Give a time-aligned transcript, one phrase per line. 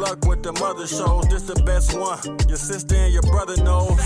[0.00, 1.28] Luck with the mother shows.
[1.28, 2.18] This the best one.
[2.48, 4.00] Your sister and your brother knows.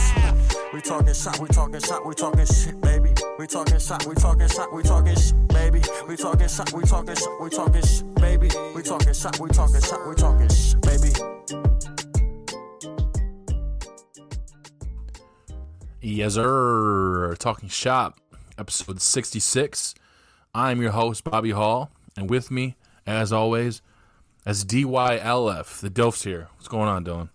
[0.73, 3.11] We talking shot, we talking shot, we talking shit, baby.
[3.39, 5.81] We talking shot, we talking shot, we talking shit, baby.
[6.09, 8.51] We talking shot, we talking shot, we talking shit, baby.
[8.75, 11.11] We talking shot, we talking shot, we talking shit, baby.
[16.01, 17.37] Yes, sir.
[17.39, 18.19] Talking shop,
[18.59, 19.95] episode 66.
[20.57, 22.75] I'm your host, Bobby Hall, and with me,
[23.07, 23.81] as always,
[24.47, 26.49] as DYLF, the Dilfs here.
[26.57, 27.31] What's going on, Dylan?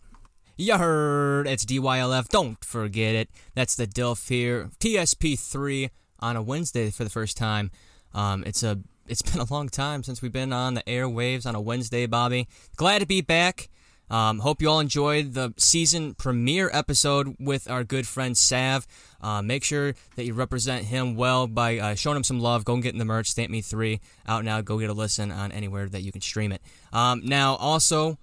[0.58, 2.28] You heard it's DYLF.
[2.30, 3.30] Don't forget it.
[3.56, 4.70] That's the DILF here.
[4.80, 7.72] TSP3 on a Wednesday for the first time.
[8.14, 11.56] Um, it's a it's been a long time since we've been on the airwaves on
[11.56, 12.48] a Wednesday, Bobby.
[12.76, 13.70] Glad to be back.
[14.10, 18.88] Um, hope you all enjoyed the season premiere episode with our good friend Sav.
[19.22, 22.66] Uh, make sure that you represent him well by uh, showing him some love.
[22.66, 24.62] Go and get in the merch, Stamp Me 3 out now.
[24.62, 26.62] Go get a listen on anywhere that you can stream it.
[26.92, 28.18] Um, now, also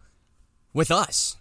[0.72, 1.36] with us,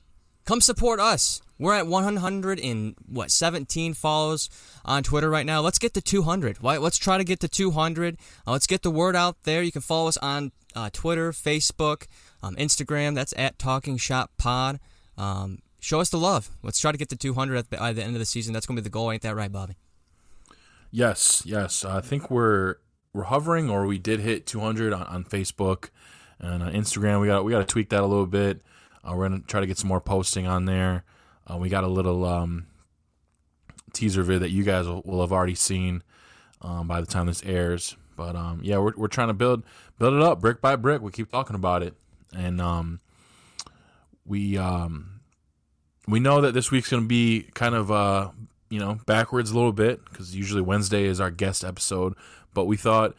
[0.45, 1.41] come support us.
[1.57, 4.49] We're at 100 and what 17 follows
[4.83, 5.61] on Twitter right now.
[5.61, 6.61] Let's get to 200.
[6.61, 6.77] Why?
[6.77, 8.17] Let's try to get to 200.
[8.45, 9.63] Uh, let's get the word out there.
[9.63, 12.07] You can follow us on uh, Twitter, Facebook,
[12.43, 13.15] um, Instagram.
[13.15, 14.79] That's at Talking Shop Pod.
[15.17, 16.49] Um, show us the love.
[16.63, 18.53] Let's try to get to 200 at the, at the end of the season.
[18.53, 19.75] That's going to be the goal, ain't that right, Bobby?
[20.91, 21.83] Yes, yes.
[21.83, 22.75] I think we're
[23.13, 25.89] we're hovering, or we did hit 200 on, on Facebook
[26.39, 27.21] and on Instagram.
[27.21, 28.61] We got we got to tweak that a little bit.
[29.03, 31.03] Uh, we're gonna try to get some more posting on there.
[31.47, 32.67] Uh, we got a little um,
[33.93, 36.03] teaser vid that you guys will, will have already seen
[36.61, 37.95] um, by the time this airs.
[38.15, 39.63] But um, yeah, we're we're trying to build
[39.99, 41.01] build it up brick by brick.
[41.01, 41.95] We keep talking about it,
[42.35, 42.99] and um,
[44.25, 45.21] we um,
[46.07, 48.29] we know that this week's gonna be kind of uh,
[48.69, 52.13] you know backwards a little bit because usually Wednesday is our guest episode.
[52.53, 53.15] But we thought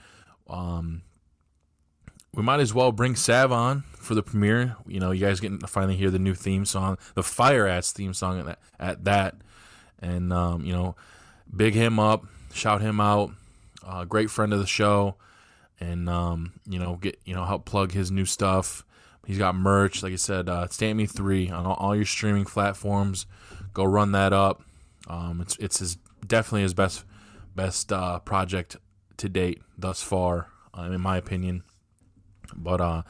[0.49, 1.03] um,
[2.35, 4.77] we might as well bring Sav on for the premiere.
[4.87, 7.93] You know, you guys getting to finally hear the new theme song, the Fire Ass
[7.93, 9.35] theme song at that, at that.
[10.01, 10.97] and um, you know,
[11.55, 13.31] big him up, shout him out.
[13.85, 15.15] Uh, great friend of the show,
[15.81, 18.85] and um, you know, get you know help plug his new stuff.
[19.27, 22.45] He's got merch, like I said, uh, Stamp Me Three on all, all, your streaming
[22.45, 23.27] platforms.
[23.75, 24.63] Go run that up.
[25.09, 27.05] Um, it's it's his definitely his best
[27.57, 28.77] best uh, project
[29.17, 30.49] to date thus far,
[30.79, 31.65] uh, in my opinion.
[32.55, 33.03] But uh,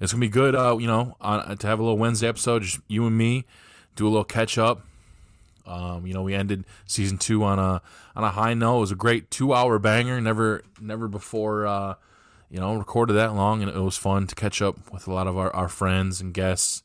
[0.00, 0.54] it's gonna be good.
[0.54, 3.44] Uh, you know, to have a little Wednesday episode, just you and me,
[3.96, 4.82] do a little catch up.
[5.66, 7.82] Um, you know, we ended season two on a
[8.14, 8.76] on a high note.
[8.76, 10.20] It was a great two hour banger.
[10.20, 11.94] Never never before uh,
[12.50, 15.26] you know recorded that long, and it was fun to catch up with a lot
[15.26, 16.82] of our, our friends and guests.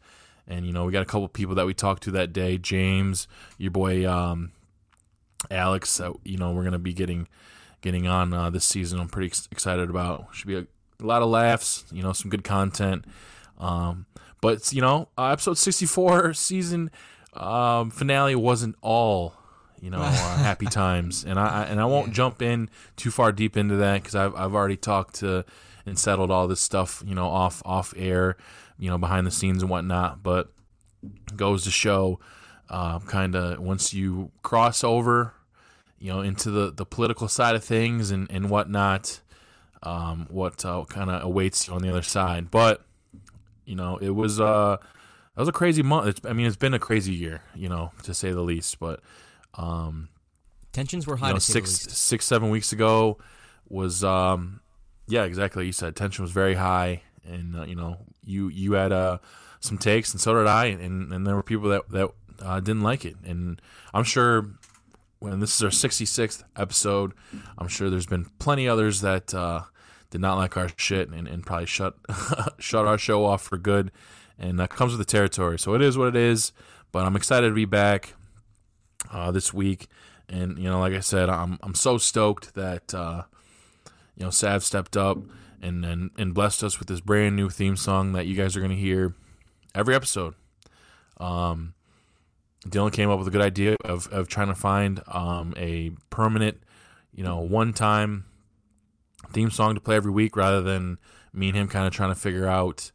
[0.47, 2.57] And you know, we got a couple people that we talked to that day.
[2.57, 3.27] James,
[3.57, 4.51] your boy um,
[5.49, 5.99] Alex.
[5.99, 7.27] Uh, you know, we're gonna be getting
[7.81, 8.99] getting on uh, this season.
[8.99, 10.27] I'm pretty ex- excited about.
[10.33, 10.61] Should be a,
[11.01, 11.85] a, lot of laughs.
[11.91, 13.05] You know, some good content.
[13.59, 14.05] Um,
[14.41, 16.91] but you know, uh, episode 64 season
[17.33, 19.35] um, finale wasn't all
[19.81, 22.13] you know uh, happy times, and I, and I won't yeah.
[22.13, 25.43] jump in too far deep into that because I've I've already talked to
[25.85, 28.37] and settled all this stuff you know off off air,
[28.77, 30.23] you know behind the scenes and whatnot.
[30.23, 30.51] But
[31.35, 32.19] goes to show,
[32.69, 35.33] uh, kind of once you cross over,
[35.99, 39.19] you know into the the political side of things and and whatnot,
[39.83, 42.51] um, what uh, kind of awaits you on the other side.
[42.51, 42.85] But
[43.65, 44.77] you know it was uh
[45.35, 46.07] that was a crazy month.
[46.07, 48.79] It's, I mean, it's been a crazy year, you know, to say the least.
[48.79, 48.99] But
[49.55, 50.09] um,
[50.71, 51.29] tensions were high.
[51.29, 53.17] You know, six, six, seven weeks ago
[53.69, 54.61] was, um,
[55.07, 55.65] yeah, exactly.
[55.65, 59.19] You said tension was very high, and uh, you know, you you had uh,
[59.59, 62.09] some takes, and so did I, and and there were people that that
[62.41, 63.61] uh, didn't like it, and
[63.93, 64.51] I'm sure
[65.19, 67.13] when this is our 66th episode,
[67.55, 69.61] I'm sure there's been plenty others that uh,
[70.09, 71.95] did not like our shit and, and probably shut
[72.57, 73.91] shut our show off for good
[74.41, 75.59] and that comes with the territory.
[75.59, 76.51] So it is what it is.
[76.91, 78.15] But I'm excited to be back
[79.11, 79.87] uh, this week,
[80.29, 83.23] and you know, like I said, I'm I'm so stoked that uh,
[84.15, 85.17] you know Sav stepped up
[85.61, 88.67] and, and and blessed us with this brand new theme song that you guys are
[88.67, 89.15] to hear
[89.73, 90.35] every episode.
[91.17, 91.73] Um,
[92.67, 96.61] Dylan came up with a good idea of, of trying to find um, a permanent,
[97.13, 98.25] you know, one time
[99.31, 100.99] theme song to play every week rather than
[101.33, 102.91] me and him kind of trying to figure out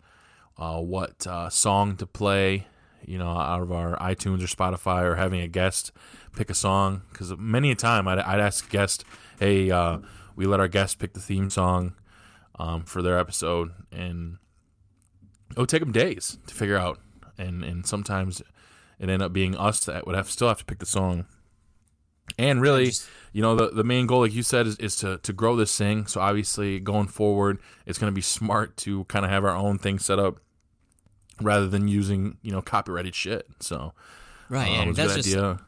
[0.58, 2.66] uh, what uh, song to play,
[3.06, 5.92] you know, out of our iTunes or Spotify, or having a guest
[6.34, 7.02] pick a song.
[7.10, 9.04] Because many a time I'd, I'd ask a guest,
[9.38, 9.98] "Hey, uh,
[10.34, 11.94] we let our guest pick the theme song
[12.58, 14.38] um, for their episode," and
[15.50, 17.00] it would take them days to figure out,
[17.38, 18.46] and and sometimes it
[19.02, 21.26] ended up being us that would have still have to pick the song.
[22.38, 22.92] And really,
[23.32, 25.76] you know, the, the main goal, like you said, is, is to, to grow this
[25.76, 26.06] thing.
[26.06, 29.78] So obviously, going forward, it's going to be smart to kind of have our own
[29.78, 30.38] thing set up
[31.40, 33.46] rather than using you know copyrighted shit.
[33.60, 33.92] So
[34.48, 35.60] Right, um, yeah, it was a that's just idea.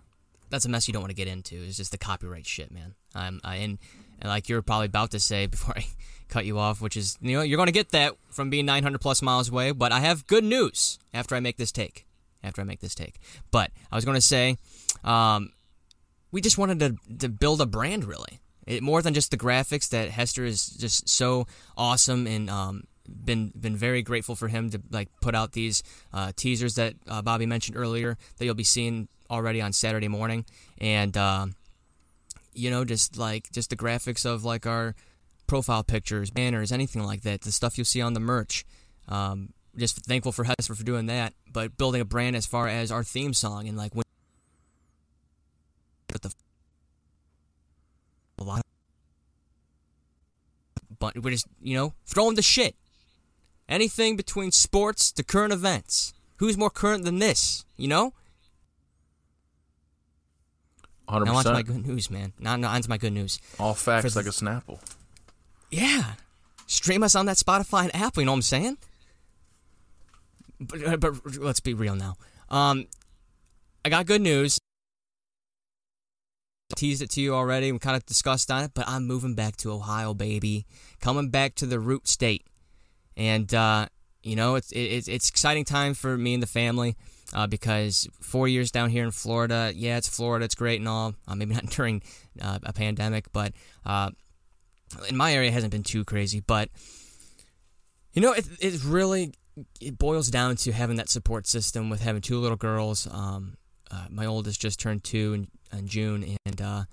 [0.51, 1.57] that's a mess you don't want to get into.
[1.57, 2.95] Is just the copyright shit, man.
[3.15, 3.79] Um, I, and,
[4.21, 5.87] and like you're probably about to say before I
[6.29, 9.01] cut you off, which is you know you're going to get that from being 900
[9.01, 9.73] plus miles away.
[9.73, 12.05] But I have good news after I make this take.
[12.41, 13.17] After I make this take,
[13.51, 14.59] but I was going to say,
[15.03, 15.51] um,
[16.31, 18.41] we just wanted to to build a brand really.
[18.65, 23.53] It, more than just the graphics that Hester is just so awesome and um, been
[23.59, 25.83] been very grateful for him to like put out these
[26.13, 30.45] uh, teasers that uh, Bobby mentioned earlier that you'll be seeing already on Saturday morning.
[30.79, 31.55] And um,
[32.55, 34.95] you know just like just the graphics of like our
[35.47, 38.65] profile pictures banners anything like that the stuff you'll see on the merch.
[39.09, 42.91] Um, just thankful for Hester for doing that but building a brand as far as
[42.91, 44.05] our theme song and like when
[46.21, 46.35] the
[48.39, 48.63] a lot
[50.99, 52.75] but we're just you know throwing the shit
[53.69, 56.13] anything between sports to current events.
[56.37, 58.13] Who's more current than this you know?
[61.09, 62.33] Hundred now on to my good news man.
[62.39, 63.41] Now now on to my good news.
[63.59, 64.79] All facts for like a Snapple.
[65.71, 66.13] yeah.
[66.67, 68.77] Stream us on that spotify and apple you know what i'm saying?
[70.61, 72.17] But, but let's be real now.
[72.51, 72.87] Um
[73.85, 74.59] i got good news.
[76.77, 77.73] Teased it to you already.
[77.73, 80.67] We kind of discussed on it but i'm moving back to ohio baby.
[81.01, 82.45] Coming back to the root state
[83.19, 83.87] and uh,
[84.23, 86.97] you know it's it's it's exciting time for me and the family
[87.35, 91.15] uh, because four years down here in Florida, yeah, it's Florida, it's great and all.
[91.27, 92.03] Uh, maybe not during
[92.41, 93.53] uh, a pandemic, but
[93.85, 94.11] uh,
[95.09, 96.41] in my area, it hasn't been too crazy.
[96.41, 96.71] But
[98.13, 99.35] you know, it it really
[99.81, 103.07] it boils down to having that support system with having two little girls.
[103.11, 103.57] Um,
[103.91, 106.87] uh, my oldest just turned two in, in June, and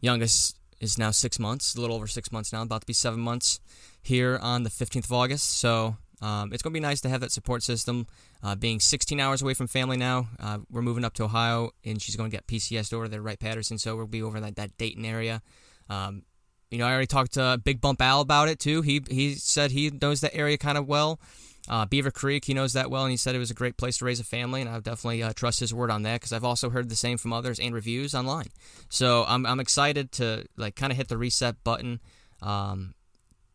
[0.00, 3.20] youngest is now six months, a little over six months now, about to be seven
[3.20, 3.60] months
[4.02, 5.58] here on the 15th of August.
[5.58, 8.06] So um, it's going to be nice to have that support system.
[8.42, 12.00] Uh, being 16 hours away from family now, uh, we're moving up to Ohio, and
[12.00, 13.78] she's going to get PCS over there, Wright Patterson.
[13.78, 15.42] So we'll be over in that, that Dayton area.
[15.88, 16.22] Um,
[16.70, 18.82] you know, I already talked to Big Bump Al about it too.
[18.82, 21.20] He he said he knows that area kind of well.
[21.70, 24.04] Uh, Beavercreek, he knows that well, and he said it was a great place to
[24.04, 26.68] raise a family, and I definitely uh, trust his word on that because I've also
[26.68, 28.48] heard the same from others and reviews online.
[28.88, 32.00] So I'm I'm excited to like kind of hit the reset button,
[32.42, 32.94] um,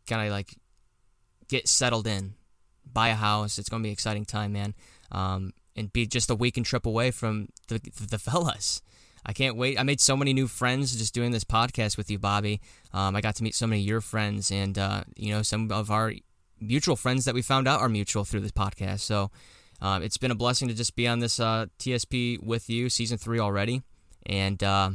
[0.08, 0.56] kind of like
[1.50, 2.36] get settled in,
[2.90, 3.60] buy a house.
[3.60, 4.76] It's gonna be an exciting time, man,
[5.12, 8.82] um, and be just a weekend trip away from the the fellas.
[9.26, 9.78] I can't wait.
[9.78, 12.62] I made so many new friends just doing this podcast with you, Bobby.
[12.94, 15.70] Um, I got to meet so many of your friends, and uh, you know some
[15.70, 16.14] of our
[16.60, 19.02] mutual friends that we found out are mutual through this podcast.
[19.02, 19.32] So
[19.82, 23.18] um, it's been a blessing to just be on this uh, TSP with you, season
[23.18, 23.82] three already,
[24.26, 24.92] and uh,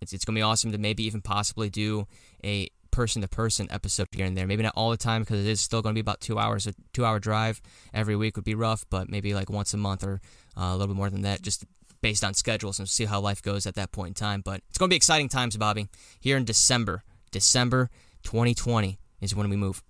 [0.00, 2.06] it's it's gonna be awesome to maybe even possibly do
[2.42, 4.46] a person to person episode here and there.
[4.46, 6.66] Maybe not all the time because it is still gonna be about two hours.
[6.66, 7.60] A two hour drive
[7.92, 10.20] every week would be rough, but maybe like once a month or
[10.56, 11.64] uh, a little bit more than that, just
[12.00, 14.40] based on schedules and see how life goes at that point in time.
[14.40, 15.88] But it's gonna be exciting times, Bobby.
[16.20, 17.90] Here in December, December
[18.22, 19.82] 2020 is when we move.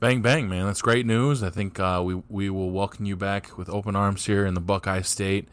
[0.00, 0.64] Bang bang, man!
[0.64, 1.42] That's great news.
[1.42, 4.60] I think uh, we we will welcome you back with open arms here in the
[4.60, 5.46] Buckeye State,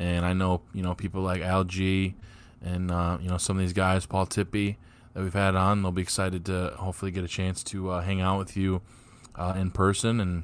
[0.00, 2.16] and I know you know people like Al G,
[2.60, 4.78] and uh, you know some of these guys, Paul Tippy,
[5.12, 5.82] that we've had on.
[5.82, 8.82] They'll be excited to hopefully get a chance to uh, hang out with you
[9.36, 10.42] uh, in person, and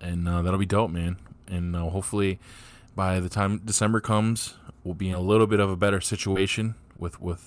[0.00, 1.16] and uh, that'll be dope, man.
[1.48, 2.38] And uh, hopefully
[2.94, 6.76] by the time December comes, we'll be in a little bit of a better situation
[6.96, 7.46] with with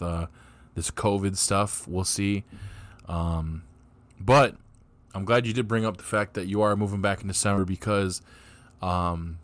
[0.76, 1.88] this COVID stuff.
[1.88, 2.44] We'll see,
[3.08, 3.64] um,
[4.20, 4.58] but
[5.18, 7.66] I'm glad you did bring up the fact that you are moving back in December
[7.66, 8.22] because
[8.84, 9.40] um,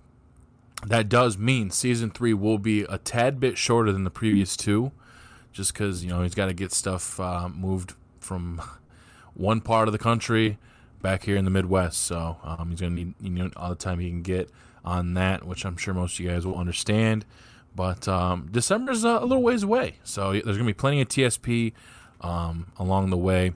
[0.86, 4.92] that does mean season three will be a tad bit shorter than the previous two,
[5.52, 8.62] just because you know he's got to get stuff uh, moved from
[9.34, 10.60] one part of the country
[11.02, 12.04] back here in the Midwest.
[12.04, 14.52] So um, he's gonna need you know all the time he can get
[14.86, 17.26] on that, which I'm sure most of you guys will understand.
[17.76, 21.74] But um, December's uh, a little ways away, so there's gonna be plenty of TSP
[22.22, 23.54] um, along the way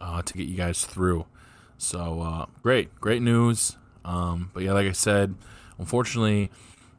[0.00, 1.26] uh, to get you guys through.
[1.78, 3.76] So uh, great, great news.
[4.04, 5.34] Um, but yeah, like I said,
[5.78, 6.50] unfortunately,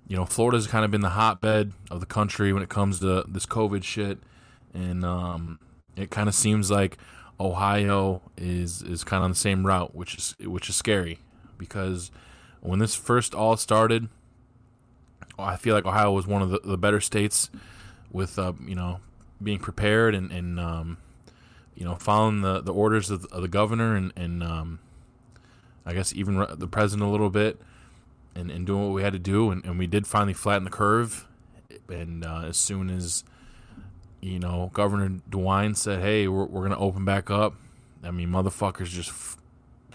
[0.07, 3.25] you know, Florida's kind of been the hotbed of the country when it comes to
[3.27, 4.19] this COVID shit,
[4.73, 5.59] and um,
[5.95, 6.97] it kind of seems like
[7.39, 11.19] Ohio is is kind of on the same route, which is which is scary
[11.57, 12.11] because
[12.61, 14.09] when this first all started,
[15.37, 17.49] I feel like Ohio was one of the, the better states
[18.11, 18.99] with uh, you know
[19.41, 20.97] being prepared and, and um,
[21.77, 24.79] you know following the, the orders of, of the governor and, and um,
[25.85, 27.61] I guess even the president a little bit
[28.35, 30.69] and, and doing what we had to do and, and we did finally flatten the
[30.69, 31.27] curve
[31.87, 33.23] and uh, as soon as
[34.19, 37.53] you know Governor DeWine said hey we're, we're gonna open back up
[38.03, 39.37] I mean motherfuckers just f-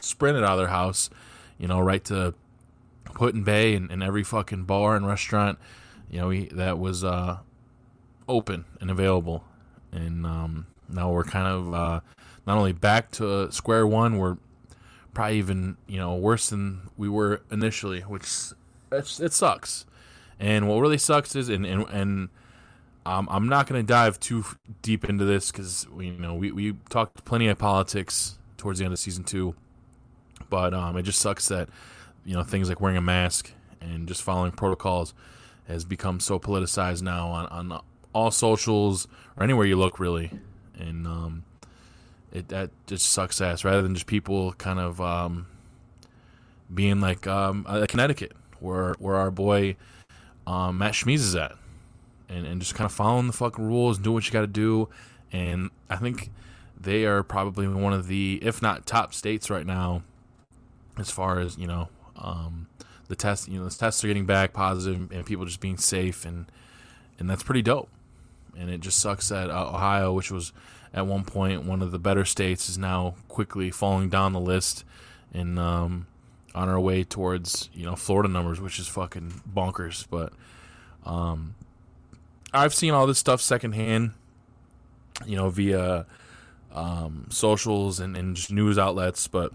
[0.00, 1.10] sprinted out of their house
[1.58, 2.34] you know right to
[3.14, 5.58] Put-in-Bay and, and every fucking bar and restaurant,
[6.10, 7.38] you know, we, that was uh,
[8.28, 9.44] open and available.
[9.92, 12.00] And um, now we're kind of uh,
[12.46, 14.36] not only back to square one, we're
[15.14, 18.52] probably even you know worse than we were initially, which
[18.90, 19.86] it sucks.
[20.38, 22.28] And what really sucks is, and and, and
[23.06, 24.44] um, I'm not going to dive too
[24.82, 28.92] deep into this because you know we we talked plenty of politics towards the end
[28.92, 29.54] of season two,
[30.50, 31.68] but um, it just sucks that
[32.24, 35.14] you know things like wearing a mask and just following protocols
[35.68, 37.80] has become so politicized now on, on
[38.12, 40.30] all socials or anywhere you look really
[40.78, 41.44] and um,
[42.32, 45.46] it that just sucks ass rather than just people kind of um,
[46.72, 49.76] being like um, uh, Connecticut where where our boy
[50.46, 51.56] um, Matt Schmees is at
[52.28, 54.46] and, and just kind of following the fucking rules and do what you got to
[54.46, 54.88] do
[55.32, 56.30] and I think
[56.78, 60.02] they are probably one of the if not top states right now
[60.98, 62.66] as far as you know um,
[63.12, 66.24] the test, you know, the tests are getting back positive, and people just being safe,
[66.24, 66.46] and
[67.18, 67.90] and that's pretty dope.
[68.58, 70.52] And it just sucks that uh, Ohio, which was
[70.92, 74.84] at one point one of the better states, is now quickly falling down the list,
[75.32, 76.06] and um,
[76.54, 80.06] on our way towards you know Florida numbers, which is fucking bonkers.
[80.10, 80.32] But
[81.04, 81.54] um,
[82.52, 84.12] I've seen all this stuff secondhand,
[85.26, 86.06] you know, via
[86.74, 89.52] um, socials and, and just news outlets, but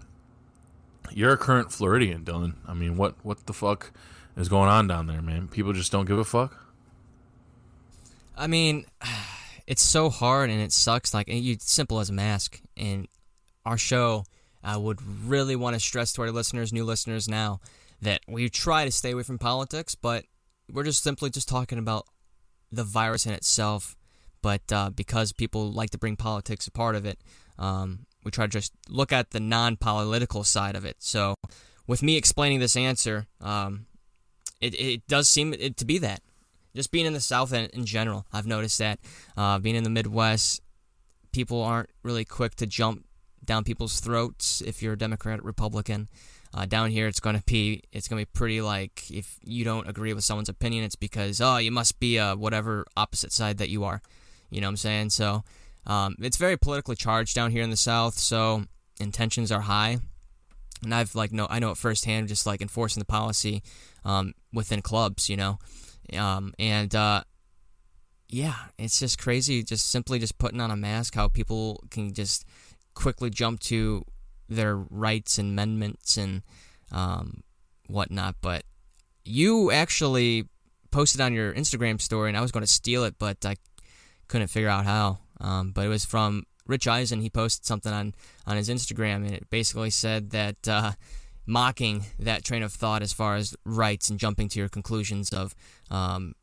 [1.12, 2.54] you're a current Floridian, Dylan.
[2.66, 3.92] I mean, what what the fuck
[4.36, 5.48] is going on down there, man?
[5.48, 6.67] People just don't give a fuck.
[8.38, 8.86] I mean,
[9.66, 11.12] it's so hard and it sucks.
[11.12, 12.60] Like, you simple as a mask.
[12.76, 13.08] And
[13.66, 14.24] our show,
[14.62, 17.60] I would really want to stress to our listeners, new listeners now,
[18.00, 20.24] that we try to stay away from politics, but
[20.72, 22.06] we're just simply just talking about
[22.70, 23.96] the virus in itself.
[24.40, 27.18] But uh, because people like to bring politics a part of it,
[27.58, 30.96] um, we try to just look at the non-political side of it.
[31.00, 31.34] So,
[31.88, 33.86] with me explaining this answer, um,
[34.60, 36.22] it it does seem it to be that.
[36.78, 39.00] Just being in the South in, in general, I've noticed that
[39.36, 40.62] uh, being in the Midwest,
[41.32, 43.04] people aren't really quick to jump
[43.44, 46.08] down people's throats if you're a Democrat, or Republican.
[46.54, 50.12] Uh, down here, it's gonna be it's gonna be pretty like if you don't agree
[50.12, 53.82] with someone's opinion, it's because oh you must be a whatever opposite side that you
[53.82, 54.00] are.
[54.48, 55.10] You know what I'm saying?
[55.10, 55.42] So
[55.84, 58.66] um, it's very politically charged down here in the South, so
[59.00, 59.98] intentions are high.
[60.84, 63.64] And I've like no, I know it firsthand, just like enforcing the policy
[64.04, 65.58] um, within clubs, you know,
[66.16, 67.22] um, and uh,
[68.28, 69.62] yeah, it's just crazy.
[69.62, 72.46] Just simply just putting on a mask, how people can just
[72.94, 74.04] quickly jump to
[74.48, 76.42] their rights and amendments and
[76.92, 77.42] um,
[77.86, 78.36] whatnot.
[78.40, 78.64] But
[79.24, 80.48] you actually
[80.90, 83.56] posted on your Instagram story, and I was going to steal it, but I
[84.26, 85.18] couldn't figure out how.
[85.40, 87.20] Um, but it was from Rich Eisen.
[87.20, 88.14] He posted something on,
[88.46, 90.92] on his Instagram, and it basically said that uh,
[91.48, 95.54] mocking that train of thought as far as rights and jumping to your conclusions of
[95.90, 96.34] um,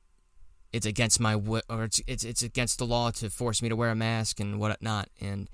[0.74, 1.36] it's against my
[1.70, 4.60] or it's, it's it's against the law to force me to wear a mask and
[4.60, 5.10] whatnot.
[5.22, 5.50] And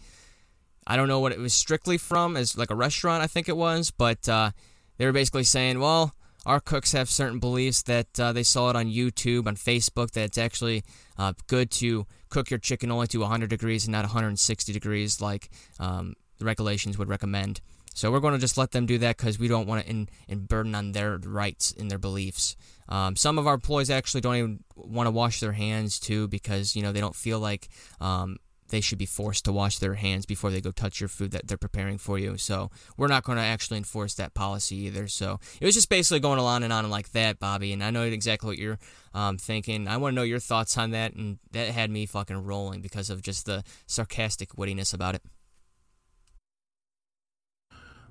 [0.87, 3.57] I don't know what it was strictly from, as like a restaurant, I think it
[3.57, 4.51] was, but uh,
[4.97, 6.15] they were basically saying, well
[6.45, 10.23] our cooks have certain beliefs that uh, they saw it on YouTube, on Facebook, that
[10.23, 10.83] it's actually
[11.17, 15.49] uh, good to cook your chicken only to 100 degrees and not 160 degrees, like
[15.79, 17.61] um, the regulations would recommend.
[17.93, 20.09] So we're going to just let them do that because we don't want to in,
[20.27, 22.55] in burden on their rights and their beliefs.
[22.89, 26.75] Um, some of our employees actually don't even want to wash their hands too because
[26.75, 27.69] you know they don't feel like
[27.99, 28.37] um,
[28.71, 31.47] they should be forced to wash their hands before they go touch your food that
[31.47, 32.37] they're preparing for you.
[32.37, 35.07] So we're not going to actually enforce that policy either.
[35.07, 37.73] So it was just basically going on and on like that, Bobby.
[37.73, 38.79] And I know exactly what you're
[39.13, 39.87] um, thinking.
[39.87, 43.09] I want to know your thoughts on that, and that had me fucking rolling because
[43.09, 45.21] of just the sarcastic wittiness about it.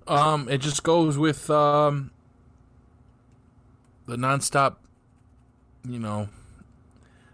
[0.07, 2.11] Um, it just goes with um
[4.07, 4.77] the nonstop,
[5.89, 6.29] you know,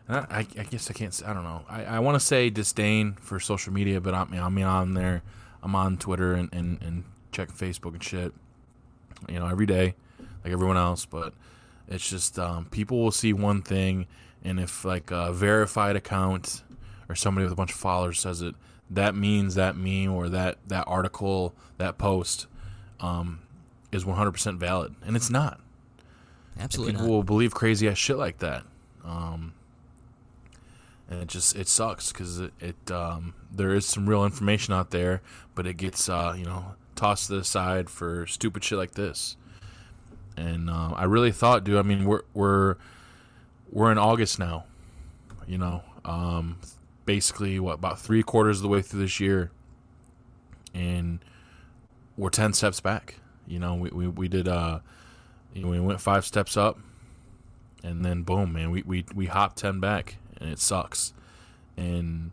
[0.08, 1.22] I, I guess I can't.
[1.26, 1.64] I don't know.
[1.68, 5.22] I, I want to say disdain for social media, but I'm, I'm there.
[5.62, 8.32] I'm on Twitter and, and, and check Facebook and shit.
[9.28, 9.94] You know, every day,
[10.44, 11.06] like everyone else.
[11.06, 11.34] But
[11.88, 14.06] it's just um, people will see one thing,
[14.44, 16.62] and if like a verified account
[17.08, 18.54] or somebody with a bunch of followers says it,
[18.90, 22.46] that means that meme or that that article, that post,
[23.00, 23.40] um,
[23.92, 25.60] is 100% valid, and it's not.
[26.58, 27.12] Absolutely people not.
[27.12, 28.64] will believe crazy ass shit like that.
[29.04, 29.52] Um,
[31.08, 34.90] and it just it sucks because it, it um, there is some real information out
[34.90, 35.22] there,
[35.54, 39.36] but it gets uh, you know tossed to the side for stupid shit like this.
[40.36, 41.76] And uh, I really thought, dude.
[41.76, 42.76] I mean, we're we're
[43.70, 44.64] we're in August now.
[45.46, 46.58] You know, um,
[47.04, 49.52] basically what about three quarters of the way through this year,
[50.74, 51.20] and
[52.16, 53.16] we're ten steps back.
[53.46, 54.80] You know, we we, we did uh,
[55.52, 56.78] you know, we went five steps up,
[57.82, 61.12] and then boom, man, we we we hopped ten back, and it sucks.
[61.76, 62.30] And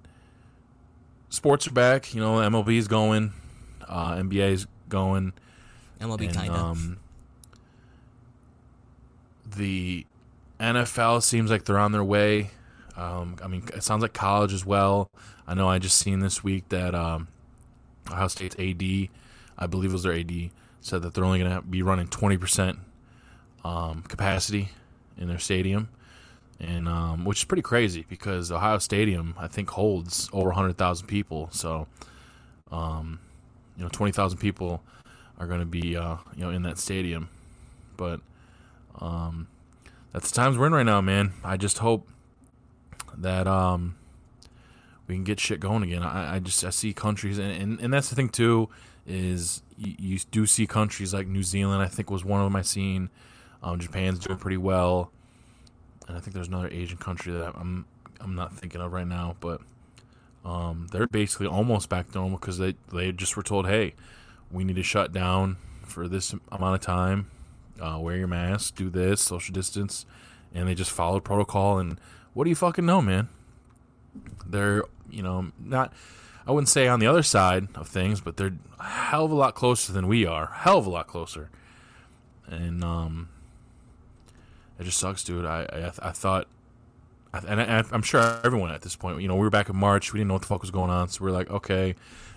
[1.30, 2.14] sports are back.
[2.14, 3.34] You know, MLB is going,
[3.88, 5.34] uh, NBA is going.
[6.02, 6.54] MLB and, kinda.
[6.54, 7.00] um,
[9.56, 10.06] the
[10.60, 12.52] NFL seems like they're on their way.
[12.96, 15.10] Um, I mean, it sounds like college as well.
[15.48, 17.28] I know I just seen this week that um,
[18.10, 19.10] Ohio State's AD,
[19.58, 20.50] I believe it was their AD,
[20.82, 22.78] said that they're only going to be running 20%
[23.64, 24.70] um, capacity
[25.18, 25.90] in their stadium,
[26.60, 31.50] and um, which is pretty crazy because Ohio Stadium I think holds over 100,000 people.
[31.52, 31.88] So,
[32.72, 33.20] um,
[33.78, 34.82] you know, 20,000 people
[35.40, 37.30] are going to be uh, you know in that stadium,
[37.98, 38.22] but
[39.00, 39.48] um,
[40.12, 41.34] that's the times we're in right now, man.
[41.44, 42.08] I just hope
[43.18, 43.96] that um,
[45.08, 46.04] we can get shit going again.
[46.04, 48.70] I, I just I see countries, and, and, and that's the thing too
[49.06, 51.82] is you, you do see countries like New Zealand.
[51.82, 53.10] I think was one of them I seen.
[53.62, 55.12] Um, Japan's doing pretty well,
[56.08, 57.86] and I think there's another Asian country that I'm
[58.20, 59.62] I'm not thinking of right now, but
[60.46, 63.94] um, they're basically almost back to normal because they they just were told, hey,
[64.52, 67.30] we need to shut down for this amount of time.
[67.82, 70.06] Uh, wear your mask, do this, social distance,
[70.54, 71.80] and they just followed protocol.
[71.80, 72.00] And
[72.34, 73.30] what do you fucking know, man?
[74.46, 75.94] They're you know not.
[76.46, 79.36] I wouldn't say on the other side of things, but they're a hell of a
[79.36, 80.48] lot closer than we are.
[80.54, 81.50] Hell of a lot closer.
[82.48, 83.30] And um,
[84.78, 85.46] it just sucks, dude.
[85.46, 86.48] I I, I thought,
[87.48, 90.12] and I, I'm sure everyone at this point, you know, we were back in March.
[90.12, 91.96] We didn't know what the fuck was going on, so we are like, okay,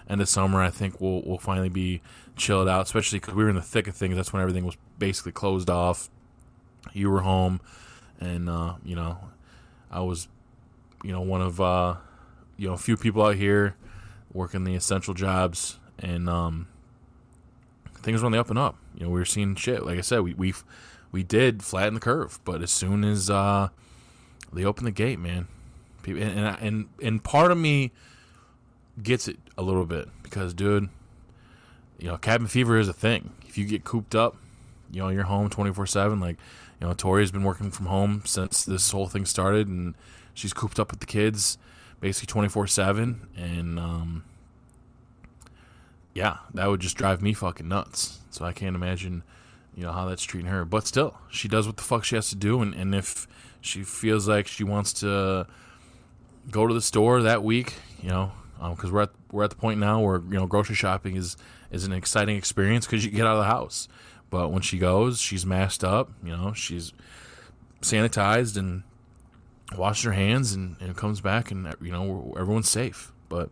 [0.08, 2.00] end of summer, I think we'll we'll finally be
[2.36, 4.14] chilled out, especially because we were in the thick of things.
[4.14, 6.08] That's when everything was basically closed off.
[6.92, 7.60] You were home,
[8.20, 9.18] and uh, you know,
[9.90, 10.28] I was,
[11.02, 11.96] you know, one of uh,
[12.56, 13.74] you know a few people out here
[14.36, 16.68] working the essential jobs, and um,
[18.02, 18.76] things were on the up and up.
[18.94, 19.84] You know, we were seeing shit.
[19.84, 20.54] Like I said, we we
[21.10, 23.68] we did flatten the curve, but as soon as uh,
[24.52, 25.48] they opened the gate, man,
[26.02, 27.92] people, and and and, and part of me
[29.02, 30.88] gets it a little bit because, dude,
[31.98, 33.32] you know, cabin fever is a thing.
[33.48, 34.36] If you get cooped up,
[34.90, 36.20] you know, you're home 24 7.
[36.20, 36.36] Like,
[36.80, 39.94] you know, Tori's been working from home since this whole thing started, and
[40.34, 41.58] she's cooped up with the kids
[42.00, 43.28] basically 24 7.
[43.36, 44.24] And, um,
[46.14, 48.18] yeah, that would just drive me fucking nuts.
[48.30, 49.22] So I can't imagine,
[49.74, 50.64] you know, how that's treating her.
[50.64, 52.62] But still, she does what the fuck she has to do.
[52.62, 53.26] And, and if
[53.60, 55.46] she feels like she wants to
[56.50, 59.56] go to the store that week, you know, because um, we're at we're at the
[59.56, 61.36] point now where you know grocery shopping is
[61.70, 63.88] is an exciting experience because you get out of the house.
[64.30, 66.10] But when she goes, she's masked up.
[66.24, 66.92] You know, she's
[67.82, 68.82] sanitized and
[69.74, 73.12] washes her hands, and, and comes back, and you know everyone's safe.
[73.28, 73.50] But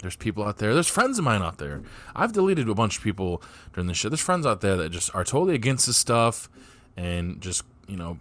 [0.00, 0.74] there's people out there.
[0.74, 1.82] There's friends of mine out there.
[2.14, 4.10] I've deleted a bunch of people during this shit.
[4.10, 6.48] There's friends out there that just are totally against this stuff,
[6.96, 8.18] and just you know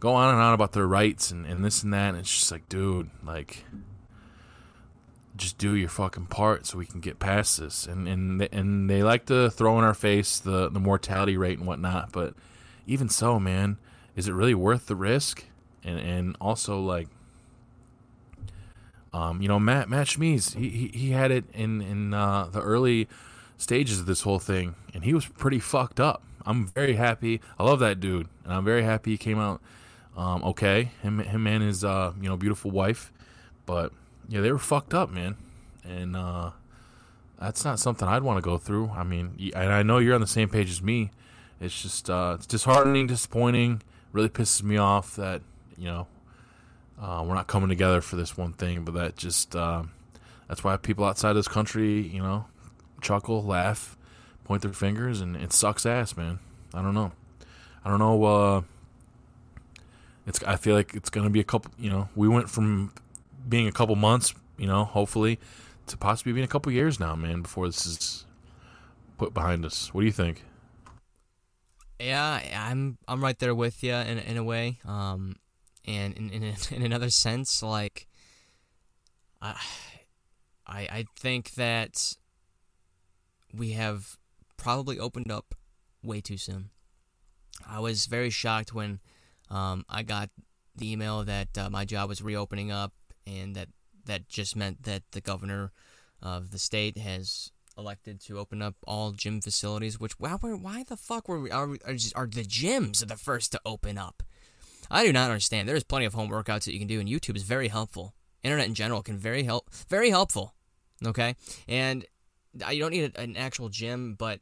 [0.00, 2.10] go on and on about their rights and, and this and that.
[2.10, 3.64] And it's just like, dude, like
[5.36, 7.86] just do your fucking part so we can get past this.
[7.86, 11.66] And and and they like to throw in our face the the mortality rate and
[11.66, 12.34] whatnot, but
[12.86, 13.76] even so, man,
[14.16, 15.44] is it really worth the risk?
[15.88, 17.08] And and also like,
[19.12, 22.60] um, you know, Matt Matt Schmies, he he, he had it in in uh, the
[22.60, 23.08] early
[23.56, 26.22] stages of this whole thing, and he was pretty fucked up.
[26.44, 27.40] I'm very happy.
[27.58, 29.60] I love that dude, and I'm very happy he came out
[30.18, 30.90] um, okay.
[31.00, 33.12] Him him and his uh, you know beautiful wife,
[33.66, 33.92] but
[34.28, 35.36] yeah, they were fucked up, man,
[35.84, 36.50] and uh,
[37.40, 38.90] that's not something I'd want to go through.
[38.90, 41.12] I mean, and I know you're on the same page as me.
[41.60, 43.82] It's just uh, it's disheartening, disappointing.
[44.12, 45.42] Really pisses me off that
[45.78, 46.06] you know
[47.00, 48.84] uh, we're not coming together for this one thing.
[48.84, 49.84] But that just uh,
[50.48, 52.46] that's why people outside this country, you know,
[53.00, 53.96] chuckle, laugh,
[54.44, 56.38] point their fingers, and it sucks ass, man.
[56.74, 57.12] I don't know.
[57.84, 58.24] I don't know.
[58.24, 58.62] Uh,
[60.26, 60.42] it's.
[60.42, 61.72] I feel like it's gonna be a couple.
[61.78, 62.92] You know, we went from
[63.48, 65.38] being a couple months, you know, hopefully,
[65.86, 68.26] to possibly being a couple years now, man, before this is
[69.16, 69.94] put behind us.
[69.94, 70.44] What do you think?
[72.00, 74.78] Yeah, I'm I'm right there with you in in a way.
[74.84, 75.36] Um,
[75.88, 78.06] and in in, in another sense, like,
[79.40, 79.56] I
[80.66, 82.16] I I think that
[83.52, 84.16] we have
[84.56, 85.54] probably opened up
[86.02, 86.70] way too soon.
[87.66, 89.00] I was very shocked when
[89.50, 90.30] um, I got
[90.76, 92.92] the email that uh, my job was reopening up,
[93.26, 93.68] and that
[94.04, 95.72] that just meant that the governor
[96.20, 99.98] of the state has elected to open up all gym facilities.
[99.98, 103.60] Which why, why the fuck were we, are, are, are the gyms the first to
[103.64, 104.22] open up?
[104.90, 105.68] I do not understand.
[105.68, 108.14] There's plenty of home workouts that you can do, and YouTube is very helpful.
[108.42, 110.54] Internet in general can very help, very helpful.
[111.06, 111.34] Okay,
[111.66, 112.04] and
[112.70, 114.40] you don't need an actual gym, but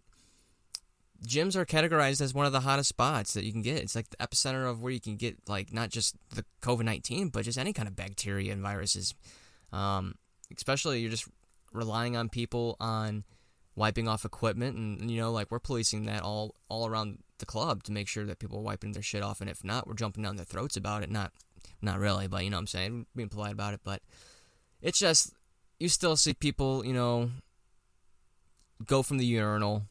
[1.26, 3.82] gyms are categorized as one of the hottest spots that you can get.
[3.82, 7.28] It's like the epicenter of where you can get like not just the COVID nineteen,
[7.28, 9.14] but just any kind of bacteria and viruses.
[9.72, 10.14] Um,
[10.54, 11.28] especially you're just
[11.72, 13.24] relying on people on
[13.74, 17.83] wiping off equipment, and you know, like we're policing that all all around the club
[17.85, 20.22] to make sure that people are wiping their shit off, and if not, we're jumping
[20.22, 21.11] down their throats about it.
[21.11, 21.33] Not
[21.83, 23.81] not really, but you know what I'm saying, being polite about it.
[23.85, 24.03] But
[24.81, 25.33] it's just
[25.79, 27.31] you still see people, you know,
[28.85, 29.85] go from the urinal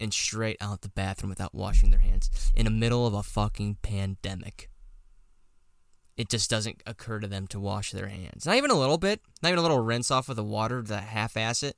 [0.00, 3.78] and straight out the bathroom without washing their hands in the middle of a fucking
[3.82, 4.70] pandemic.
[6.16, 8.44] It just doesn't occur to them to wash their hands.
[8.44, 9.20] Not even a little bit.
[9.40, 11.76] Not even a little rinse off of the water to half-ass it.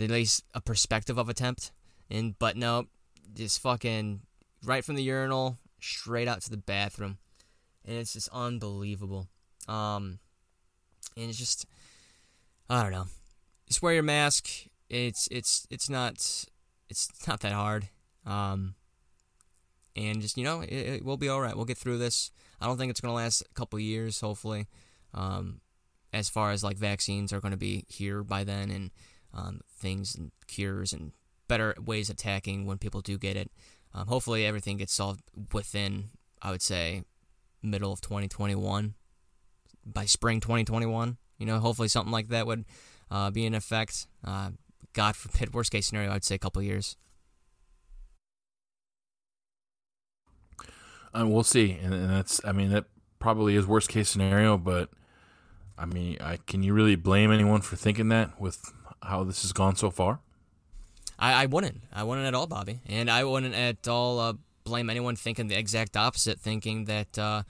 [0.00, 1.70] At least a perspective of attempt.
[2.10, 2.86] And but no,
[3.34, 4.20] just fucking
[4.64, 7.18] right from the urinal straight out to the bathroom,
[7.84, 9.28] and it's just unbelievable.
[9.68, 10.18] Um,
[11.16, 11.66] and it's just
[12.68, 13.06] I don't know.
[13.66, 14.48] Just wear your mask.
[14.88, 16.14] It's it's it's not
[16.88, 17.88] it's not that hard.
[18.24, 18.74] Um,
[19.96, 21.56] and just you know, it, it, we'll be all right.
[21.56, 22.30] We'll get through this.
[22.60, 24.20] I don't think it's gonna last a couple years.
[24.20, 24.68] Hopefully,
[25.14, 25.60] um,
[26.12, 28.90] as far as like vaccines are gonna be here by then, and
[29.34, 31.12] um, things and cures and
[31.48, 33.50] better ways attacking when people do get it.
[33.94, 37.02] Um, hopefully, everything gets solved within, I would say,
[37.62, 38.94] middle of 2021,
[39.84, 41.18] by spring 2021.
[41.38, 42.64] You know, hopefully something like that would
[43.10, 44.06] uh, be in effect.
[44.24, 44.50] Uh,
[44.92, 46.96] God forbid, worst case scenario, I'd say a couple years.
[51.14, 52.86] And we'll see, and, and that's, I mean, that
[53.18, 54.88] probably is worst case scenario, but
[55.76, 59.52] I mean, I can you really blame anyone for thinking that with how this has
[59.52, 60.20] gone so far?
[61.18, 61.82] I, I wouldn't.
[61.92, 64.32] I wouldn't at all, Bobby, and I wouldn't at all uh,
[64.64, 67.42] blame anyone thinking the exact opposite, thinking that uh,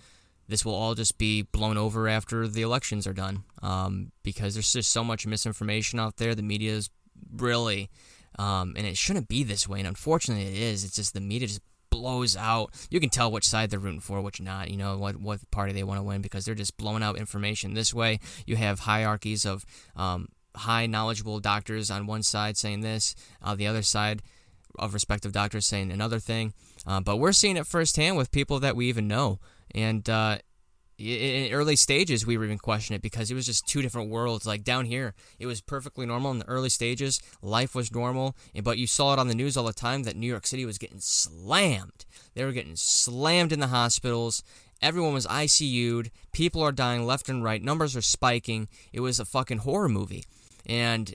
[0.48, 4.72] this will all just be blown over after the elections are done, um, because there's
[4.72, 6.34] just so much misinformation out there.
[6.34, 6.90] The media is
[7.34, 7.90] really,
[8.38, 9.78] um, and it shouldn't be this way.
[9.78, 10.84] And unfortunately, it is.
[10.84, 12.72] It's just the media just blows out.
[12.90, 14.70] You can tell which side they're rooting for, which not.
[14.70, 17.74] You know what what party they want to win because they're just blowing out information.
[17.74, 23.14] This way, you have hierarchies of um, high knowledgeable doctors on one side saying this,
[23.42, 24.22] uh, the other side
[24.78, 26.52] of respective doctors saying another thing.
[26.86, 29.38] Uh, but we're seeing it firsthand with people that we even know,
[29.74, 30.38] and uh,
[30.98, 34.46] in early stages we were even questioning it because it was just two different worlds.
[34.46, 37.20] Like down here it was perfectly normal in the early stages.
[37.40, 38.36] Life was normal.
[38.62, 40.78] But you saw it on the news all the time that new york city was
[40.78, 42.04] getting slammed.
[42.34, 44.42] They were getting slammed in the hospitals.
[44.80, 46.10] Everyone was ICU'd.
[46.32, 47.62] people are dying left and right.
[47.62, 48.68] Numbers are spiking.
[48.92, 50.24] It was a fucking horror movie
[50.66, 51.14] and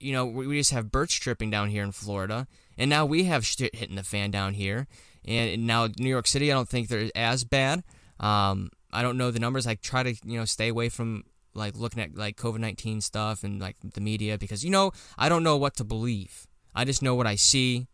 [0.00, 3.44] you know we just have birch tripping down here in florida and now we have
[3.44, 4.86] shit hitting the fan down here
[5.24, 7.82] and now new york city i don't think they're as bad
[8.20, 9.66] um, I don't know the numbers.
[9.66, 13.44] I try to you know stay away from like looking at like COVID nineteen stuff
[13.44, 16.46] and like the media because you know I don't know what to believe.
[16.74, 17.88] I just know what I see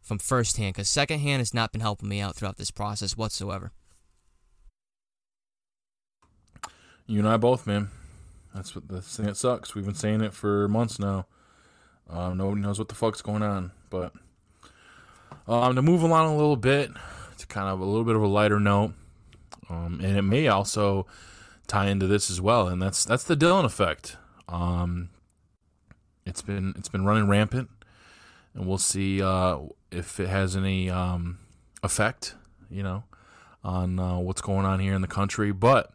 [0.00, 3.72] from firsthand because secondhand has not been helping me out throughout this process whatsoever.
[7.06, 7.88] You and I both, man.
[8.58, 9.76] That's what the thing that sucks.
[9.76, 11.26] We've been saying it for months now.
[12.10, 13.70] Um, nobody knows what the fuck's going on.
[13.88, 14.12] But
[15.46, 16.90] um, to move along a little bit,
[17.36, 18.94] to kind of a little bit of a lighter note,
[19.70, 21.06] um, and it may also
[21.68, 24.16] tie into this as well, and that's that's the Dylan effect.
[24.48, 25.10] Um,
[26.26, 27.70] it's been it's been running rampant,
[28.54, 29.58] and we'll see uh,
[29.92, 31.38] if it has any um,
[31.84, 32.34] effect,
[32.68, 33.04] you know,
[33.62, 35.52] on uh, what's going on here in the country.
[35.52, 35.92] But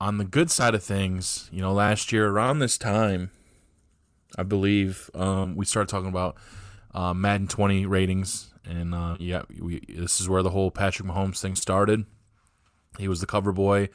[0.00, 3.30] on the good side of things, you know, last year around this time,
[4.38, 6.36] I believe um, we started talking about
[6.94, 11.40] uh, Madden 20 ratings and uh, yeah, we, this is where the whole Patrick Mahomes
[11.40, 12.04] thing started.
[12.98, 13.88] He was the cover boy,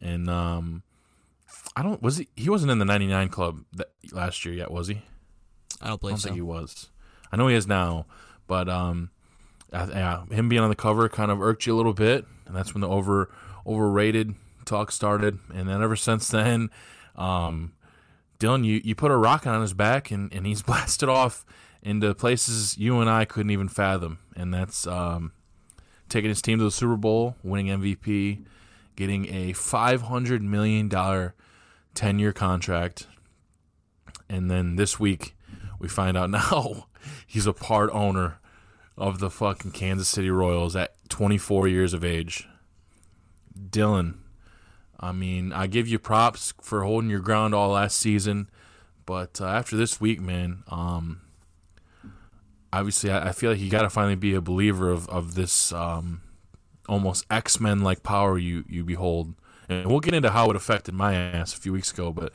[0.00, 0.82] and um,
[1.74, 4.88] I don't was he he wasn't in the '99 club that, last year yet, was
[4.88, 5.02] he?
[5.80, 6.28] I don't believe I don't so.
[6.28, 6.90] think he was.
[7.32, 8.06] I know he is now,
[8.46, 9.10] but um,
[9.72, 12.74] yeah, him being on the cover kind of irked you a little bit, and that's
[12.74, 13.30] when the over
[13.66, 14.34] overrated
[14.66, 15.38] talk started.
[15.54, 16.70] And then ever since then,
[17.16, 17.72] um,
[18.38, 21.44] Dylan, you, you put a rocket on his back, and, and he's blasted off
[21.82, 25.32] into places you and I couldn't even fathom, and that's um,
[26.08, 28.44] taking his team to the Super Bowl, winning MVP,
[28.96, 31.34] getting a five hundred million dollar
[31.94, 33.06] ten year contract,
[34.28, 35.36] and then this week
[35.78, 36.88] we find out now
[37.26, 38.40] he's a part owner
[38.96, 42.48] of the fucking Kansas City Royals at 24 years of age.
[43.56, 44.14] Dylan,
[44.98, 48.48] I mean, I give you props for holding your ground all last season,
[49.04, 51.20] but uh, after this week, man, um,
[52.72, 55.72] obviously I, I, feel like you got to finally be a believer of of this
[55.72, 56.22] um,
[56.88, 59.34] almost X Men like power you you behold.
[59.68, 62.32] And we'll get into how it affected my ass a few weeks ago, but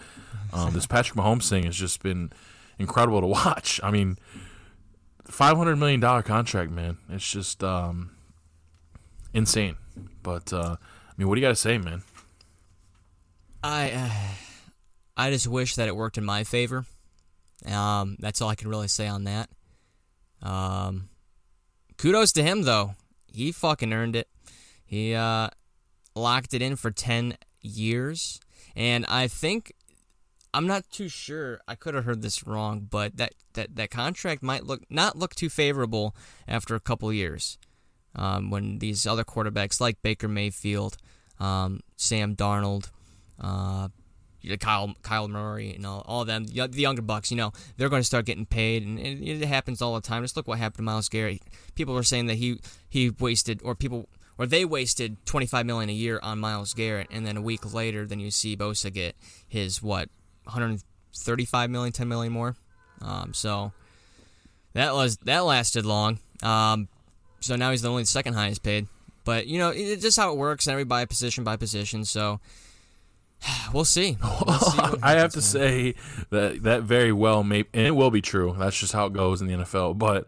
[0.52, 2.32] um, this Patrick Mahomes thing has just been
[2.78, 3.80] incredible to watch.
[3.82, 4.18] I mean,
[5.26, 6.98] five hundred million dollar contract, man.
[7.10, 8.12] It's just um,
[9.34, 9.78] insane.
[10.24, 12.04] But uh, I mean, what do you got to say, man?
[13.64, 14.10] I uh,
[15.18, 16.86] I just wish that it worked in my favor.
[17.66, 19.50] Um, that's all I can really say on that.
[20.42, 21.10] Um,
[21.98, 22.96] kudos to him though.
[23.32, 24.28] He fucking earned it.
[24.84, 25.50] He uh,
[26.16, 28.40] locked it in for ten years,
[28.76, 29.74] and I think
[30.54, 31.62] I'm not too sure.
[31.68, 35.36] I could have heard this wrong, but that, that, that contract might look not look
[35.36, 36.16] too favorable
[36.48, 37.58] after a couple years.
[38.14, 40.98] Um, when these other quarterbacks like Baker Mayfield,
[41.40, 42.90] um, Sam Darnold,
[43.42, 43.90] uh,
[44.60, 48.02] Kyle Kyler Murray, you know, all of them, the younger bucks, you know, they're going
[48.02, 50.24] to start getting paid, and it, happens all the time.
[50.24, 51.42] Just look what happened to Myles Garrett.
[51.76, 55.94] People were saying that he he wasted, or people or they wasted 25 million a
[55.94, 59.16] year on Myles Garrett, and then a week later, then you see Bosa get
[59.48, 60.10] his what
[60.46, 62.56] 135 million, 10 million more.
[63.02, 63.72] Um, so
[64.74, 66.20] that was that lasted long.
[66.42, 66.88] Um,
[67.40, 68.88] so now he's the only second highest paid.
[69.24, 70.68] But you know, it's just how it works.
[70.68, 72.06] Everybody position by position.
[72.06, 72.40] So
[73.74, 74.18] we'll see.
[74.46, 75.96] We'll see I have to say
[76.30, 78.56] that that very well may and it will be true.
[78.58, 79.98] That's just how it goes in the NFL.
[79.98, 80.28] But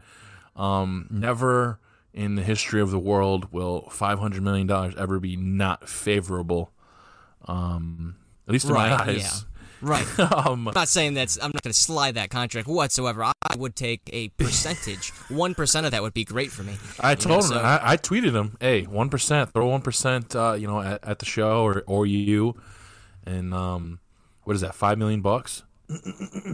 [0.55, 1.79] um, never
[2.13, 6.71] in the history of the world will five hundred million dollars ever be not favorable.
[7.45, 8.15] Um,
[8.47, 9.17] at least in right, my eyes.
[9.17, 9.49] Yeah.
[9.83, 10.19] Right.
[10.31, 11.37] um, I'm not saying that's.
[11.37, 13.23] I'm not going to slide that contract whatsoever.
[13.23, 15.09] I would take a percentage.
[15.29, 16.77] One percent of that would be great for me.
[16.99, 17.53] I told know, him.
[17.53, 17.59] So.
[17.59, 18.55] I, I, tweeted him.
[18.61, 19.51] Hey, one percent.
[19.51, 20.35] Throw one percent.
[20.35, 22.55] Uh, you know, at, at, the show or or you,
[23.25, 23.99] and um,
[24.43, 24.75] what is that?
[24.75, 25.63] Five million bucks.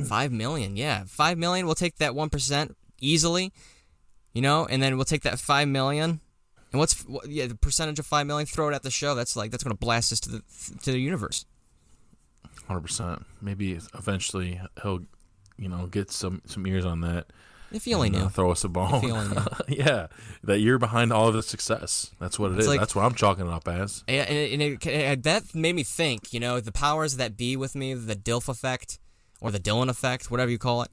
[0.07, 0.75] five million.
[0.75, 1.65] Yeah, five million.
[1.65, 3.51] We'll take that one percent easily.
[4.33, 6.21] You know, and then we'll take that five million.
[6.71, 8.45] And what's what, yeah the percentage of five million?
[8.45, 9.15] Throw it at the show.
[9.15, 10.43] That's like that's going to blast us to the
[10.83, 11.45] to the universe
[12.69, 13.25] hundred percent.
[13.41, 15.01] Maybe eventually he'll,
[15.57, 17.25] you know, get some some ears on that.
[17.71, 19.03] If he only and, knew, throw us a bone.
[19.67, 20.07] yeah,
[20.43, 22.11] that you're behind all of the success.
[22.19, 22.67] That's what it it's is.
[22.67, 24.03] Like, That's what I'm chalking it up as.
[24.07, 26.33] Yeah, and, it, it, that made me think.
[26.33, 28.99] You know, the powers that be with me, the Dilf effect,
[29.39, 30.89] or the Dylan effect, whatever you call it.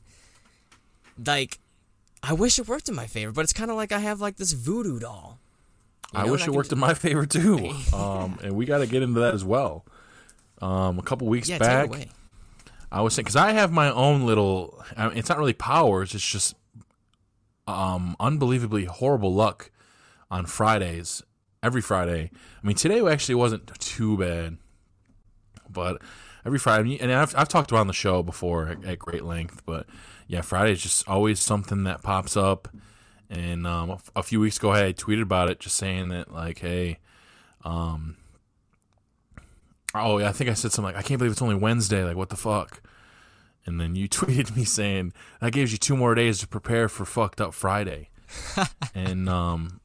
[1.25, 1.59] Like,
[2.23, 4.37] I wish it worked in my favor, but it's kind of like I have like
[4.37, 5.39] this voodoo doll.
[6.13, 7.73] You know, I wish it worked in my favor too.
[7.95, 9.85] um, and we got to get into that as well
[10.61, 11.91] um, a couple weeks yeah, back.
[12.91, 14.83] I was saying because I have my own little.
[14.97, 16.15] I mean, it's not really powers.
[16.15, 16.55] It's just
[17.67, 19.71] um, unbelievably horrible luck
[20.31, 21.23] on Fridays.
[21.63, 22.31] Every Friday.
[22.63, 24.59] I mean, today actually wasn't too bad,
[25.69, 26.01] but
[26.45, 29.63] every Friday, and I've, I've talked about on the show before at, at great length,
[29.67, 29.87] but
[30.29, 32.69] yeah, Friday is just always something that pops up.
[33.29, 36.99] And um, a, few weeks ago, I tweeted about it, just saying that like, hey,
[37.65, 38.17] um,
[39.93, 42.05] oh, yeah, I think I said something like, I can't believe it's only Wednesday.
[42.05, 42.81] Like, what the fuck?
[43.67, 47.05] And then you tweeted me saying that gives you two more days to prepare for
[47.05, 48.11] fucked up Friday.
[48.95, 49.81] and um,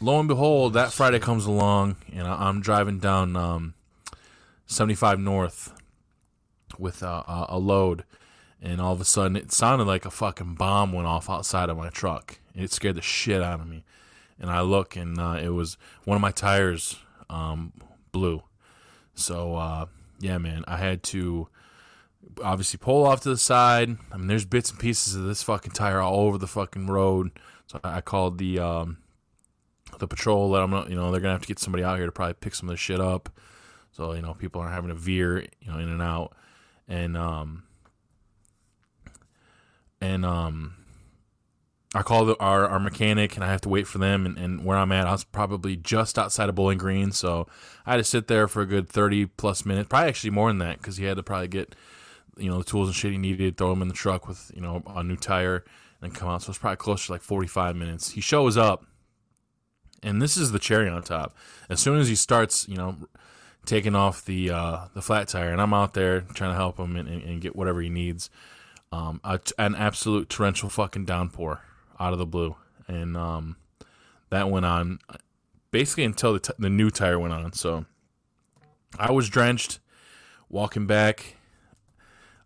[0.00, 3.74] lo and behold, that Friday comes along, and I, am driving down um,
[4.66, 5.72] 75 North
[6.78, 8.04] with a, a load,
[8.60, 11.76] and all of a sudden it sounded like a fucking bomb went off outside of
[11.76, 12.38] my truck.
[12.54, 13.84] It scared the shit out of me.
[14.38, 16.98] And I look, and uh, it was one of my tires
[17.30, 17.72] um,
[18.12, 18.42] blew
[19.16, 19.86] so uh,
[20.20, 21.48] yeah, man, I had to
[22.42, 23.96] obviously pull off to the side.
[24.12, 27.30] I mean, there's bits and pieces of this fucking tire all over the fucking road.
[27.66, 28.98] So I called the um,
[29.98, 30.50] the patrol.
[30.50, 32.34] Let them know, you know, they're gonna have to get somebody out here to probably
[32.34, 33.30] pick some of this shit up.
[33.92, 36.36] So you know, people aren't having to veer, you know, in and out,
[36.86, 37.64] and um,
[40.00, 40.74] and um,
[41.94, 44.26] I called our, our mechanic and I have to wait for them.
[44.26, 47.10] And, and, where I'm at, I was probably just outside of Bowling Green.
[47.12, 47.46] So
[47.86, 50.58] I had to sit there for a good 30 plus minutes, probably actually more than
[50.58, 51.74] that because he had to probably get,
[52.36, 54.60] you know, the tools and shit he needed, throw them in the truck with, you
[54.60, 55.64] know, a new tire
[56.02, 56.42] and come out.
[56.42, 58.10] So it's probably close to like 45 minutes.
[58.10, 58.84] He shows up
[60.02, 61.36] and this is the cherry on top.
[61.68, 62.96] As soon as he starts, you know,
[63.64, 66.96] taking off the, uh, the flat tire and I'm out there trying to help him
[66.96, 68.30] and, and, and get whatever he needs.
[68.92, 71.60] Um, a, an absolute torrential fucking downpour
[71.98, 72.54] out of the blue,
[72.86, 73.56] and um,
[74.30, 75.00] that went on
[75.70, 77.52] basically until the, t- the new tire went on.
[77.52, 77.84] So
[78.98, 79.80] I was drenched
[80.48, 81.36] walking back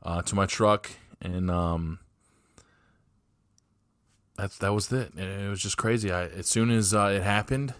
[0.02, 1.98] uh, to my truck, and um,
[4.36, 5.16] that's that was it.
[5.16, 6.10] It was just crazy.
[6.10, 7.74] I as soon as uh, it happened,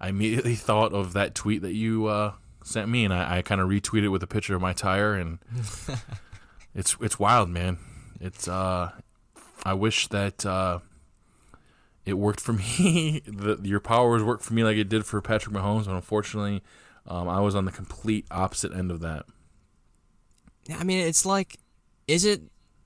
[0.00, 2.32] I immediately thought of that tweet that you uh,
[2.64, 5.38] sent me, and I, I kind of retweeted with a picture of my tire, and
[6.74, 7.78] it's it's wild, man.
[8.20, 8.92] It's uh,
[9.64, 10.80] I wish that uh,
[12.04, 13.22] it worked for me.
[13.26, 16.62] the, your powers worked for me like it did for Patrick Mahomes, but unfortunately,
[17.06, 19.26] um, I was on the complete opposite end of that.
[20.70, 21.58] I mean, it's like,
[22.06, 22.42] is it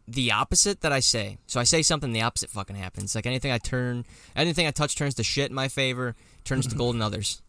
[0.09, 1.39] the opposite that I say?
[1.47, 3.15] So I say something, the opposite fucking happens.
[3.15, 6.75] Like anything I turn, anything I touch turns to shit in my favor, turns to
[6.77, 7.43] gold in others.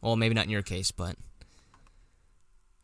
[0.00, 1.16] Well, maybe not in your case, but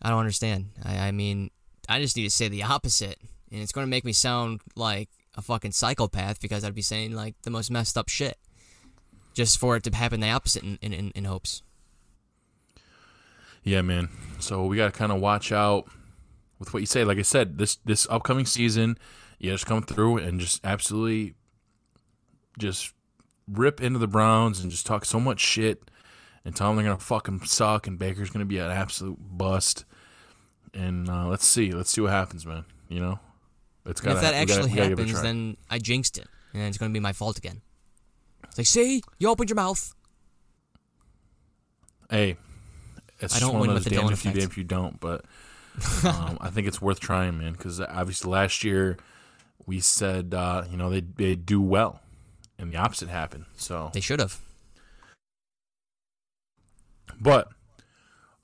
[0.01, 0.71] I don't understand.
[0.85, 1.51] I, I mean,
[1.89, 3.19] I just need to say the opposite,
[3.51, 7.13] and it's going to make me sound like a fucking psychopath because I'd be saying
[7.13, 8.39] like the most messed up shit,
[9.35, 11.63] just for it to happen the opposite in in, in, in hopes.
[13.65, 14.09] Yeah, man.
[14.39, 15.89] So we got to kind of watch out
[16.59, 17.05] with what you say.
[17.05, 18.99] Like I said, this this upcoming season,
[19.38, 21.35] you just come through and just absolutely
[22.59, 22.92] just
[23.47, 25.90] rip into the Browns and just talk so much shit
[26.44, 29.85] and tell them they're gonna fucking suck and Baker's gonna be an absolute bust.
[30.75, 32.64] And uh, let's see, let's see what happens, man.
[32.88, 33.21] You know,
[33.87, 34.16] it's got.
[34.16, 37.38] If that actually gotta, happens, then I jinxed it, and it's gonna be my fault
[37.38, 37.62] again.
[38.44, 39.94] It's like, see, you opened your mouth.
[42.11, 42.37] Hey,
[43.21, 45.25] it's I don't win with the damned if you if you don't, but
[46.05, 47.53] um, I think it's worth trying, man.
[47.53, 48.97] Because obviously last year
[49.67, 52.01] we said uh, you know they they do well,
[52.59, 53.45] and the opposite happened.
[53.57, 54.41] So they should have.
[57.21, 57.49] But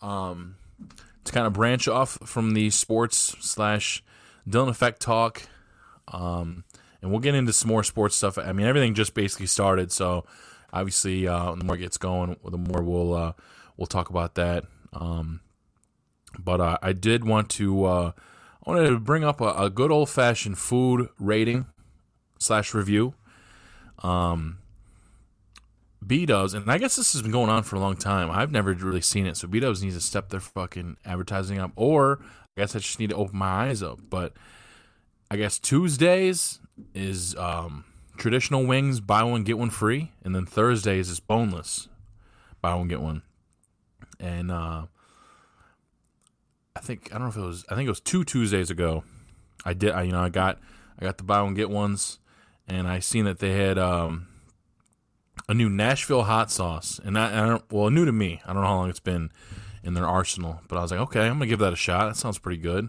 [0.01, 0.57] um,
[1.25, 4.03] to kind of branch off from the sports slash
[4.49, 5.42] Dylan Effect talk,
[6.09, 6.64] um,
[7.01, 8.37] and we'll get into some more sports stuff.
[8.38, 10.25] I mean, everything just basically started, so
[10.73, 13.33] obviously, uh, the more it gets going, the more we'll uh,
[13.77, 14.64] we'll talk about that.
[14.92, 15.40] Um,
[16.38, 18.12] but uh, I did want to uh,
[18.66, 21.66] I wanted to bring up a, a good old fashioned food rating
[22.38, 23.14] slash review.
[24.03, 24.59] Um,
[26.07, 28.31] B Dubs, and I guess this has been going on for a long time.
[28.31, 31.73] I've never really seen it, so B Dubs needs to step their fucking advertising up,
[31.77, 32.20] or
[32.57, 34.01] I guess I just need to open my eyes up.
[34.11, 34.35] But
[35.31, 36.61] I guess Tuesdays
[36.94, 37.85] is um,
[38.16, 41.88] traditional wings, buy one get one free, and then Thursdays is boneless,
[42.61, 43.23] buy one get one.
[44.20, 44.87] And uh,
[46.76, 49.04] I think I don't know if it was I think it was two Tuesdays ago.
[49.64, 50.58] I did I you know I got
[50.98, 52.18] I got the buy one get ones,
[52.68, 54.28] and I seen that they had um,
[55.48, 58.40] a new Nashville hot sauce, and I, I don't well new to me.
[58.44, 59.30] I don't know how long it's been
[59.82, 62.08] in their arsenal, but I was like, okay, I'm gonna give that a shot.
[62.08, 62.88] That sounds pretty good,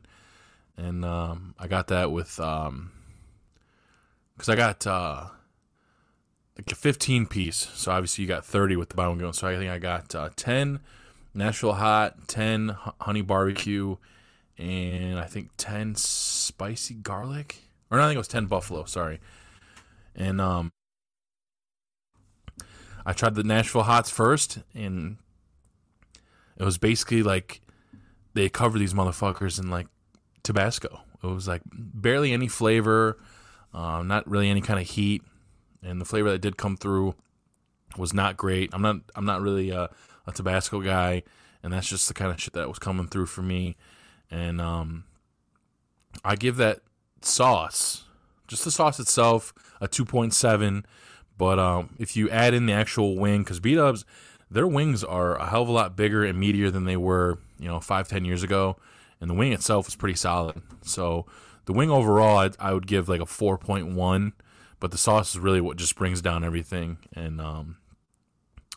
[0.78, 2.92] and um, I got that with um,
[4.36, 5.26] because I got uh,
[6.58, 7.70] like a 15 piece.
[7.74, 9.34] So obviously you got 30 with the buy one get one.
[9.34, 10.80] So I think I got uh, 10
[11.36, 13.98] Nashville hot, 10 honey barbecue,
[14.58, 17.58] and I think 10 spicy garlic.
[17.92, 19.20] Or no, I think it was 10 buffalo, sorry.
[20.16, 20.72] And um
[23.06, 25.18] I tried the Nashville hots first and
[26.58, 27.62] it was basically like
[28.34, 29.88] they cover these motherfuckers in like
[30.44, 31.02] Tabasco.
[31.24, 33.18] It was like barely any flavor,
[33.74, 35.24] uh, not really any kind of heat,
[35.84, 37.16] and the flavor that did come through
[37.98, 38.70] was not great.
[38.74, 39.90] I'm not I'm not really a,
[40.28, 41.24] a Tabasco guy,
[41.64, 43.76] and that's just the kind of shit that was coming through for me.
[44.30, 45.04] And um,
[46.24, 46.82] I give that
[47.22, 48.06] sauce,
[48.48, 50.84] just the sauce itself, a 2.7.
[51.38, 54.06] But um, if you add in the actual wing, because B Dubs,
[54.50, 57.68] their wings are a hell of a lot bigger and meatier than they were, you
[57.68, 58.78] know, five ten years ago,
[59.20, 60.62] and the wing itself is pretty solid.
[60.82, 61.26] So
[61.66, 64.32] the wing overall, I, I would give like a 4.1
[64.80, 66.98] but the sauce is really what just brings down everything.
[67.14, 67.78] And um,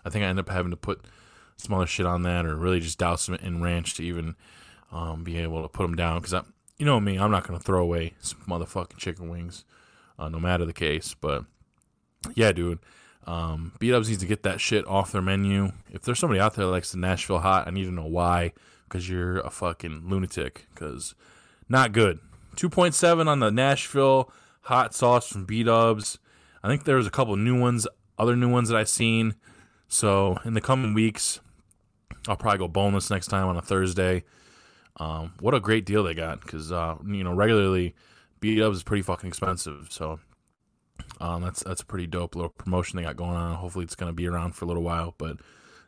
[0.05, 1.05] I think I end up having to put
[1.59, 4.35] some other shit on that, or really just douse them in ranch to even
[4.91, 6.19] um, be able to put them down.
[6.19, 6.43] Because I,
[6.79, 9.65] you know me, I'm not gonna throw away some motherfucking chicken wings,
[10.19, 11.15] uh, no matter the case.
[11.21, 11.45] But
[12.35, 12.79] yeah, dude.
[13.27, 15.73] Um, B Dubs needs to get that shit off their menu.
[15.91, 18.55] If there's somebody out there that likes the Nashville hot, I need to know why.
[18.85, 20.67] Because you're a fucking lunatic.
[20.73, 21.15] Because
[21.69, 22.21] not good.
[22.57, 24.33] 2.7 on the Nashville
[24.63, 26.19] hot sauce from B Dubs.
[26.63, 27.87] I think there's a couple new ones,
[28.19, 29.35] other new ones that I've seen.
[29.89, 31.41] So in the coming weeks,
[32.29, 34.25] I'll probably go boneless next time on a Thursday.
[34.99, 37.95] Um, what a great deal they got because uh, you know regularly
[38.41, 39.89] B Dubs is pretty fucking expensive.
[39.91, 40.21] So
[41.21, 43.57] um, that's that's a pretty dope little promotion they got going on.
[43.57, 45.15] Hopefully it's going to be around for a little while.
[45.19, 45.39] But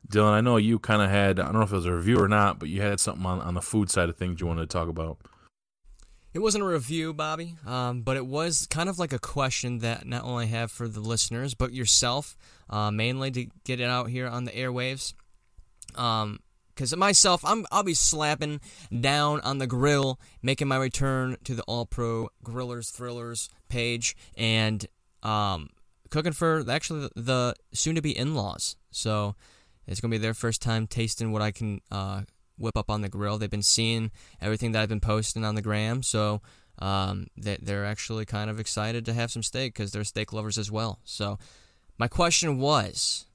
[0.09, 2.19] Dylan, I know you kind of had I don't know if it was a review
[2.19, 4.63] or not, but you had something on on the food side of things you wanted
[4.63, 5.19] to talk about.
[6.33, 10.07] It wasn't a review, Bobby, um, but it was kind of like a question that
[10.07, 12.37] not only I have for the listeners, but yourself,
[12.69, 15.13] uh, mainly to get it out here on the airwaves.
[15.93, 18.61] Because um, myself, I'm, I'll be slapping
[18.99, 24.87] down on the grill, making my return to the All Pro Grillers Thrillers page, and
[25.23, 25.71] um,
[26.11, 28.77] cooking for actually the soon to be in laws.
[28.91, 29.37] So
[29.87, 32.23] it's gonna be their first time tasting what I can uh,
[32.59, 33.39] whip up on the grill.
[33.39, 34.11] They've been seeing
[34.41, 36.43] everything that I've been posting on the gram, so
[36.79, 40.59] um, they, they're actually kind of excited to have some steak because they're steak lovers
[40.59, 40.99] as well.
[41.05, 41.39] So
[41.99, 43.27] my question was,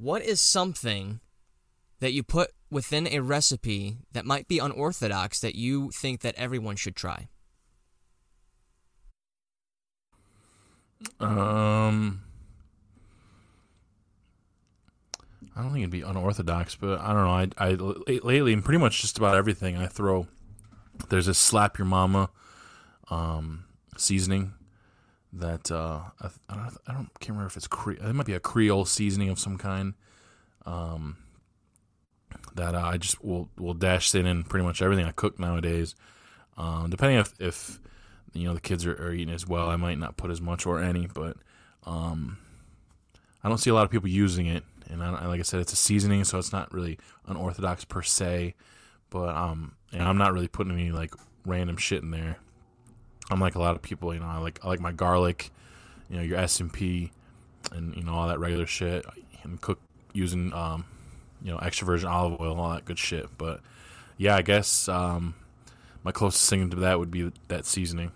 [0.00, 1.20] what is something
[2.00, 6.76] that you put within a recipe that might be unorthodox that you think that everyone
[6.76, 7.28] should try?
[11.18, 12.22] Um,
[15.54, 17.54] I don't think it'd be unorthodox, but I don't know.
[17.58, 17.70] I, I
[18.22, 20.26] lately, in pretty much just about everything, I throw.
[21.08, 22.30] There's a slap your mama,
[23.10, 23.64] um,
[23.96, 24.54] seasoning
[25.32, 28.34] that uh, I, I don't I don't can't remember if it's Cre- it might be
[28.34, 29.94] a Creole seasoning of some kind.
[30.66, 31.16] Um,
[32.54, 35.94] that uh, I just will will dash in in pretty much everything I cook nowadays.
[36.56, 37.80] Um, depending if if
[38.32, 40.66] you know the kids are, are, eating as well, I might not put as much
[40.66, 41.36] or any, but
[41.84, 42.38] um,
[43.42, 44.64] I don't see a lot of people using it.
[44.88, 48.54] And I, like I said, it's a seasoning, so it's not really unorthodox per se.
[49.08, 51.14] But um, and I'm not really putting any like
[51.46, 52.38] random shit in there.
[53.30, 54.26] I'm like a lot of people, you know.
[54.26, 55.50] I like I like my garlic,
[56.08, 57.12] you know, your S and P,
[57.72, 59.06] and you know all that regular shit,
[59.42, 59.78] and cook
[60.12, 60.84] using um,
[61.42, 63.26] you know, extra virgin olive oil, all that good shit.
[63.38, 63.60] But
[64.16, 65.34] yeah, I guess um,
[66.02, 68.12] my closest thing to that would be that seasoning.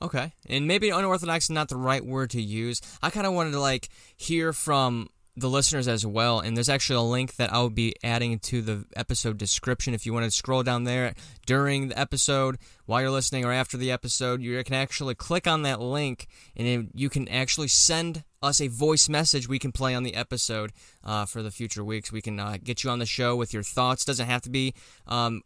[0.00, 2.80] Okay, and maybe unorthodox is not the right word to use.
[3.02, 5.08] I kind of wanted to like hear from
[5.40, 6.40] the listeners as well.
[6.40, 9.94] And there's actually a link that I'll be adding to the episode description.
[9.94, 11.14] If you want to scroll down there
[11.46, 15.62] during the episode, while you're listening, or after the episode, you can actually click on
[15.62, 16.26] that link
[16.56, 20.72] and you can actually send us a voice message we can play on the episode
[21.04, 22.12] uh, for the future weeks.
[22.12, 24.04] We can uh, get you on the show with your thoughts.
[24.04, 24.74] Doesn't have to be
[25.06, 25.42] um,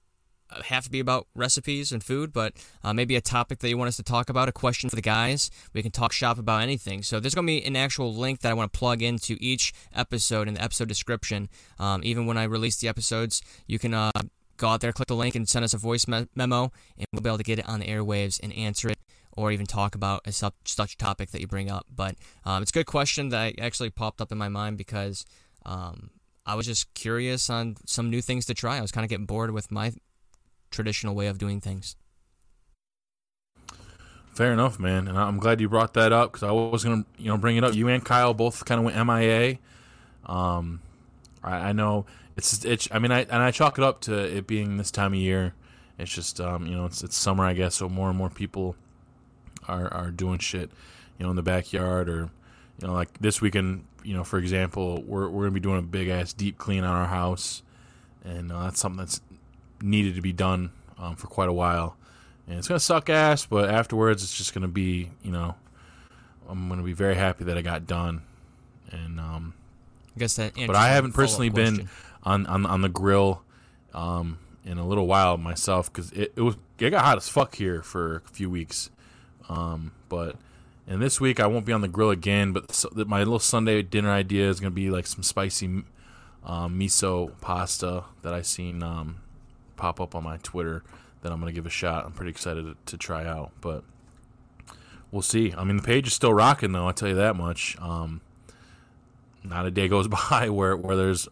[0.64, 3.88] have to be about recipes and food, but uh, maybe a topic that you want
[3.88, 5.50] us to talk about, a question for the guys.
[5.72, 7.03] We can talk shop about anything.
[7.03, 9.72] So there's going to be an actual link that I want to plug into each
[9.94, 11.48] episode in the episode description.
[11.78, 14.11] Um, even when I release the episodes, you can uh,
[14.57, 17.22] go out there, click the link, and send us a voice me- memo, and we'll
[17.22, 18.98] be able to get it on the airwaves and answer it.
[19.34, 21.86] Or even talk about a sub- such topic that you bring up.
[21.94, 25.24] But um, it's a good question that actually popped up in my mind because
[25.64, 26.11] um,
[26.44, 28.76] I was just curious on some new things to try.
[28.76, 29.92] I was kind of getting bored with my
[30.73, 31.97] traditional way of doing things.
[34.35, 37.29] Fair enough, man, and I'm glad you brought that up because I was gonna, you
[37.29, 37.75] know, bring it up.
[37.75, 39.59] You and Kyle both kind of went MIA.
[40.25, 40.81] Um,
[41.45, 42.07] I, I know
[42.37, 42.89] it's, it's.
[42.91, 45.53] I mean, I and I chalk it up to it being this time of year.
[45.99, 48.75] It's just, um, you know, it's it's summer, I guess, so more and more people
[49.68, 50.70] are are doing shit,
[51.18, 52.31] you know, in the backyard or,
[52.81, 55.83] you know, like this weekend, you know, for example, we're we're gonna be doing a
[55.83, 57.62] big ass deep clean on our house,
[58.25, 59.20] and uh, that's something that's
[59.83, 61.97] needed to be done um, for quite a while.
[62.47, 65.55] And it's gonna suck ass, but afterwards it's just gonna be, you know,
[66.49, 68.22] I'm gonna be very happy that I got done.
[68.91, 69.55] And um,
[70.14, 70.55] I guess that.
[70.55, 71.89] But I haven't personally been
[72.24, 73.43] on, on on the grill
[73.95, 77.55] um, in a little while myself because it, it was it got hot as fuck
[77.55, 78.91] here for a few weeks.
[79.49, 80.37] Um, but
[80.87, 82.53] and this week I won't be on the grill again.
[82.53, 85.85] But so, my little Sunday dinner idea is gonna be like some spicy
[86.45, 89.20] um, miso pasta that I seen um,
[89.83, 90.85] pop up on my Twitter
[91.22, 92.07] that I'm going to give a shot.
[92.07, 93.83] I'm pretty excited to, try out, but
[95.11, 95.53] we'll see.
[95.59, 96.87] I mean, the page is still rocking, though.
[96.87, 97.76] I'll tell you that much.
[97.80, 98.20] Um,
[99.43, 101.26] not a day goes by where where there's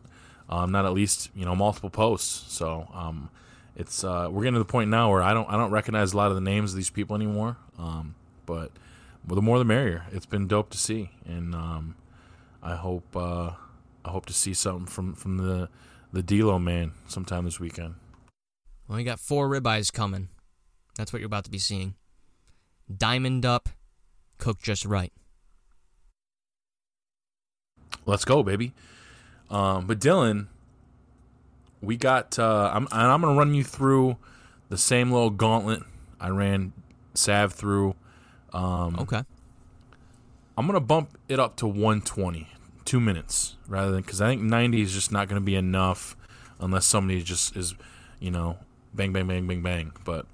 [0.48, 2.52] um, not at least you know multiple posts.
[2.52, 3.30] So um,
[3.76, 6.16] it's uh, we're getting to the point now where I don't I don't recognize a
[6.16, 7.56] lot of the names of these people anymore.
[7.78, 8.72] Um, but
[9.28, 10.06] well, the more the merrier.
[10.10, 11.94] It's been dope to see, and um,
[12.64, 13.52] I hope uh,
[14.04, 15.68] I hope to see something from from the
[16.12, 17.94] the D'Lo man sometime this weekend.
[18.90, 20.30] Well, you got four ribeyes coming.
[20.96, 21.94] That's what you're about to be seeing.
[22.94, 23.68] Diamond up,
[24.36, 25.12] cooked just right.
[28.04, 28.72] Let's go, baby.
[29.48, 30.48] Um, but Dylan,
[31.80, 32.36] we got.
[32.36, 34.16] Uh, I'm I'm gonna run you through
[34.70, 35.84] the same little gauntlet
[36.20, 36.72] I ran
[37.14, 37.94] Sav through.
[38.52, 39.22] Um, okay.
[40.58, 42.48] I'm gonna bump it up to 120,
[42.84, 46.16] two minutes rather than because I think 90 is just not gonna be enough
[46.58, 47.76] unless somebody just is,
[48.18, 48.58] you know,
[48.94, 49.92] bang, bang, bang, bang, bang.
[50.04, 50.26] But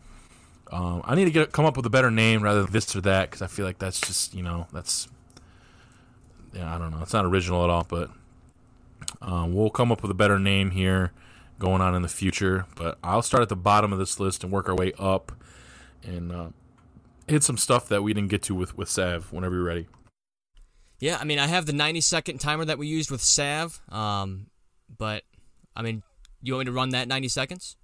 [0.70, 3.00] um, I need to get come up with a better name rather than this or
[3.02, 5.08] that because I feel like that's just you know that's
[6.52, 7.86] yeah I don't know it's not original at all.
[7.88, 8.10] But
[9.22, 11.12] um, we'll come up with a better name here
[11.58, 12.66] going on in the future.
[12.74, 15.32] But I'll start at the bottom of this list and work our way up
[16.02, 16.48] and uh,
[17.26, 19.86] hit some stuff that we didn't get to with with Sav whenever you're ready.
[20.98, 24.46] Yeah, I mean I have the 90 second timer that we used with Sav, um,
[24.96, 25.24] but
[25.74, 26.02] I mean
[26.42, 27.76] you want me to run that 90 seconds?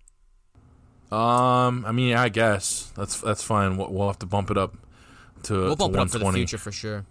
[1.13, 3.77] Um, I mean, I guess that's that's fine.
[3.77, 4.75] We'll, we'll have to bump it up
[5.45, 6.39] to, We'll to bump it up for the 120.
[6.39, 7.05] future for sure.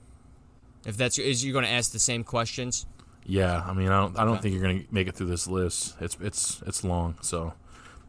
[0.86, 2.88] If that's is you're going to ask the same questions.
[3.24, 4.42] Yeah, I mean, I don't, I don't Okay.
[4.50, 5.96] think you're gonna make it through this list.
[6.02, 7.16] It's, it's, it's long.
[7.22, 7.54] So,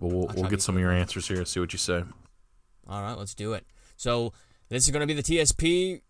[0.01, 1.37] but we'll, try we'll get some of your answers here.
[1.39, 2.03] and See what you say.
[2.89, 3.67] All right, let's do it.
[3.99, 4.33] So
[4.71, 6.01] this is going to be the TSP,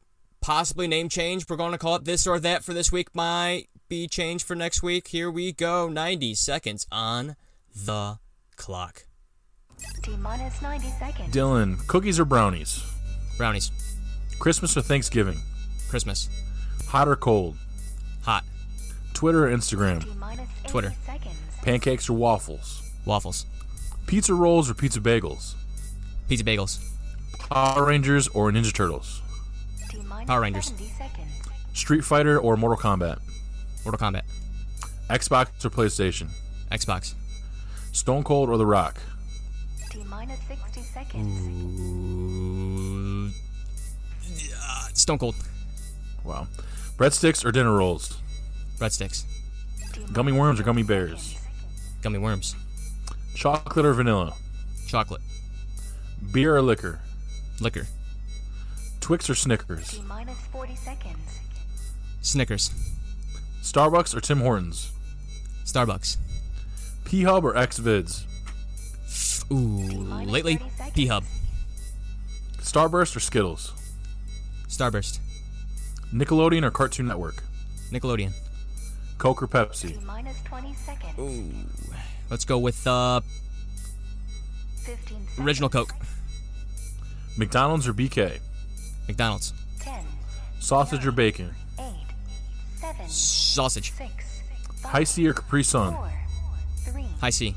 [0.41, 1.47] possibly name change.
[1.49, 3.13] We're going to call it this or that for this week.
[3.15, 5.09] Might be changed for next week.
[5.09, 5.89] Here we go.
[5.89, 7.35] 90 seconds on
[7.75, 8.19] the
[8.55, 9.07] clock.
[10.03, 11.35] T minus 90 seconds.
[11.35, 12.83] Dylan, cookies or brownies?
[13.37, 13.71] Brownies.
[14.39, 15.39] Christmas or Thanksgiving?
[15.89, 16.29] Christmas.
[16.89, 17.57] Hot or cold?
[18.23, 18.45] Hot.
[19.15, 20.03] Twitter or Instagram?
[20.03, 20.95] T minus 80 Twitter.
[21.07, 21.35] seconds.
[21.63, 22.83] Pancakes or waffles?
[23.05, 23.47] Waffles.
[24.07, 25.55] Pizza rolls or pizza bagels?
[26.29, 26.79] Pizza bagels.
[27.51, 29.23] Power Rangers or Ninja Turtles?
[29.89, 30.73] T minus Power Rangers.
[30.99, 31.29] seconds.
[31.75, 33.19] Street Fighter or Mortal Kombat?
[33.85, 34.23] Mortal Kombat.
[35.09, 36.31] Xbox or PlayStation?
[36.71, 37.15] Xbox.
[37.93, 38.99] Stone Cold or The Rock?
[39.93, 41.39] T minus 60 seconds.
[41.87, 43.31] Ooh.
[44.25, 45.35] Yeah, Stone Cold.
[46.25, 46.47] Wow.
[46.97, 48.17] Breadsticks or dinner rolls?
[48.79, 49.25] Breadsticks.
[50.15, 51.37] Gummy worms or gummy bears?
[52.01, 52.57] Gummy worms.
[53.35, 54.33] Chocolate or vanilla?
[54.89, 55.21] Chocolate.
[56.33, 57.01] Beer or liquor?
[57.61, 57.87] Liquor.
[59.01, 60.01] Twix or Snickers?
[60.09, 61.41] minus 40 seconds.
[62.23, 62.71] Snickers.
[63.61, 64.91] Starbucks or Tim Hortons?
[65.67, 66.17] Starbucks.
[67.05, 68.25] P Hub or Xvids?
[69.53, 70.25] Ooh.
[70.25, 70.59] Lately,
[70.95, 71.25] P Hub.
[72.59, 73.73] Starburst or Skittles?
[74.69, 75.21] Starburst.
[76.13, 77.43] Nickelodeon or Cartoon Network?
[77.91, 78.33] Nickelodeon.
[79.19, 80.03] Coke or Pepsi?
[80.05, 81.67] minus 20 seconds.
[82.31, 83.21] Let's go with uh
[84.77, 85.93] 15 original Coke.
[87.37, 88.41] McDonald's or BK?
[89.07, 89.53] McDonald's.
[89.81, 90.05] 10,
[90.61, 91.55] Sausage or bacon?
[91.79, 91.85] 8,
[92.77, 93.93] 7, Sausage.
[93.93, 94.11] 6,
[94.85, 95.93] Hi-C or Capri Sun?
[95.95, 96.13] 4,
[96.93, 97.55] 3, Hi-C.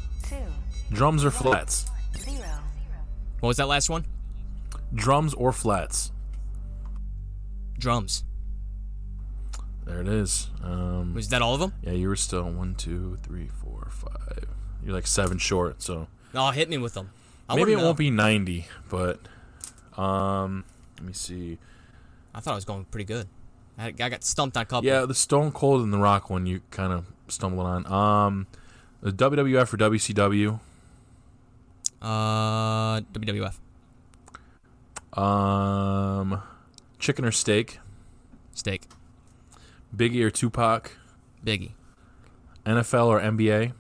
[0.90, 1.86] 2, Drums or flats?
[2.18, 2.38] 0.
[3.40, 4.06] What was that last one?
[4.94, 6.12] Drums or flats?
[7.78, 8.24] Drums.
[9.86, 10.50] There it is.
[10.64, 11.74] Um, Was that all of them?
[11.84, 14.46] yeah, you were still one, two, three, four, five.
[14.84, 17.12] You're like seven short, so Oh, hit me with them.
[17.48, 19.20] I maybe it wouldn't won't be 90, but
[19.98, 20.64] um,
[20.98, 21.58] let me see.
[22.34, 23.28] I thought I was going pretty good.
[23.78, 24.86] I, I got stumped on a couple.
[24.86, 27.86] Yeah, the Stone Cold and the Rock one you kind of stumbled on.
[27.86, 28.48] Um,
[29.02, 30.60] the WWF or WCW?
[32.06, 33.58] Uh, WWF.
[35.20, 36.43] Um,
[36.99, 37.80] chicken or steak?
[38.53, 38.84] Steak.
[39.95, 40.91] Biggie or Tupac?
[41.43, 41.72] Biggie.
[42.64, 43.74] NFL or NBA?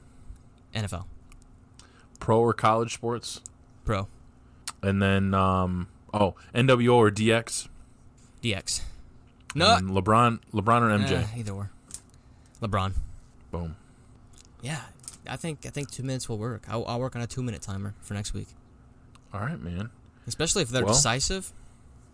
[0.73, 1.05] NFL.
[2.19, 3.41] Pro or college sports?
[3.83, 4.07] Pro.
[4.81, 7.67] And then um, oh, NWO or DX?
[8.41, 8.81] DX.
[9.53, 9.75] No.
[9.75, 11.11] And LeBron, LeBron or MJ?
[11.11, 11.69] Eh, either or.
[12.59, 12.93] LeBron.
[13.51, 13.75] Boom.
[14.63, 14.81] Yeah,
[15.29, 16.63] I think I think two minutes will work.
[16.69, 18.47] I'll, I'll work on a two minute timer for next week,
[19.33, 19.89] All right, man.
[20.27, 21.51] especially if they're Well- decisive.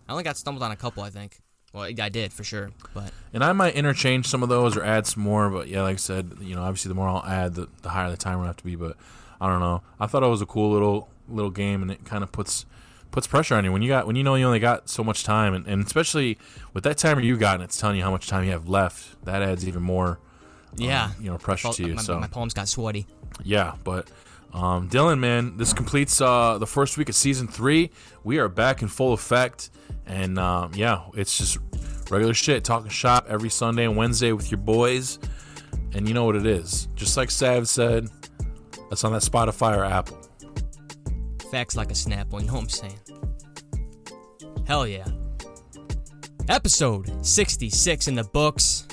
[0.08, 1.38] I only got stumbled on a couple, I think.
[1.72, 5.06] Well, I did for sure, but And I might interchange some of those or add
[5.06, 7.66] some more, but yeah, like I said, you know, obviously the more I'll add, the,
[7.80, 8.76] the higher the timer will have to be.
[8.76, 8.96] But
[9.40, 9.82] I don't know.
[9.98, 12.66] I thought it was a cool little little game, and it kind of puts
[13.10, 15.24] puts pressure on you when you got when you know you only got so much
[15.24, 16.36] time, and, and especially
[16.74, 19.24] with that timer you got, and it's telling you how much time you have left.
[19.24, 20.18] That adds even more,
[20.76, 21.94] yeah, um, you know, pressure Felt- to you.
[21.94, 23.06] my, so my palms got sweaty.
[23.42, 24.08] Yeah, but
[24.52, 27.90] um, Dylan, man, this completes uh, the first week of season three.
[28.24, 29.70] We are back in full effect,
[30.06, 31.58] and um, yeah, it's just
[32.10, 35.18] regular shit, talking shop every Sunday and Wednesday with your boys.
[35.94, 36.88] And you know what it is.
[36.94, 38.08] Just like Sav said,
[38.88, 40.18] that's on that Spotify or Apple.
[41.50, 42.98] Facts like a snapple, you know what I'm saying?
[44.66, 45.06] Hell yeah.
[46.48, 48.86] Episode 66 in the books.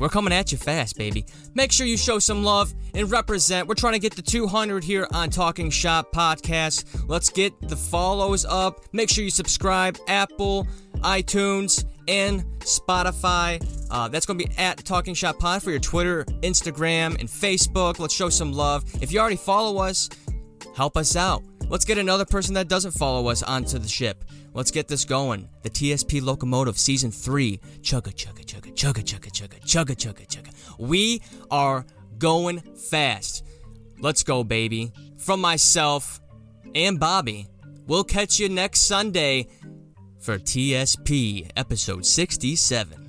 [0.00, 1.26] We're coming at you fast, baby.
[1.54, 3.68] Make sure you show some love and represent.
[3.68, 7.04] We're trying to get the 200 here on Talking Shop Podcast.
[7.06, 8.80] Let's get the follows up.
[8.94, 10.66] Make sure you subscribe, Apple,
[11.00, 13.62] iTunes, and Spotify.
[13.90, 17.98] Uh, that's going to be at Talking Shop Pod for your Twitter, Instagram, and Facebook.
[17.98, 18.84] Let's show some love.
[19.02, 20.08] If you already follow us,
[20.74, 21.42] help us out.
[21.68, 24.24] Let's get another person that doesn't follow us onto the ship.
[24.52, 25.48] Let's get this going.
[25.62, 27.58] The TSP Locomotive Season 3.
[27.82, 30.78] Chugga, chugga, chugga, chugga, chugga, chugga, chugga, chugga, chugga.
[30.78, 31.86] We are
[32.18, 33.44] going fast.
[34.00, 34.92] Let's go, baby.
[35.18, 36.20] From myself
[36.74, 37.46] and Bobby,
[37.86, 39.46] we'll catch you next Sunday
[40.20, 43.06] for TSP Episode 67.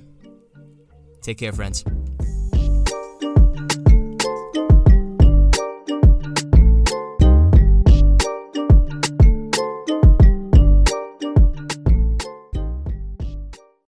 [1.22, 1.84] Take care, friends.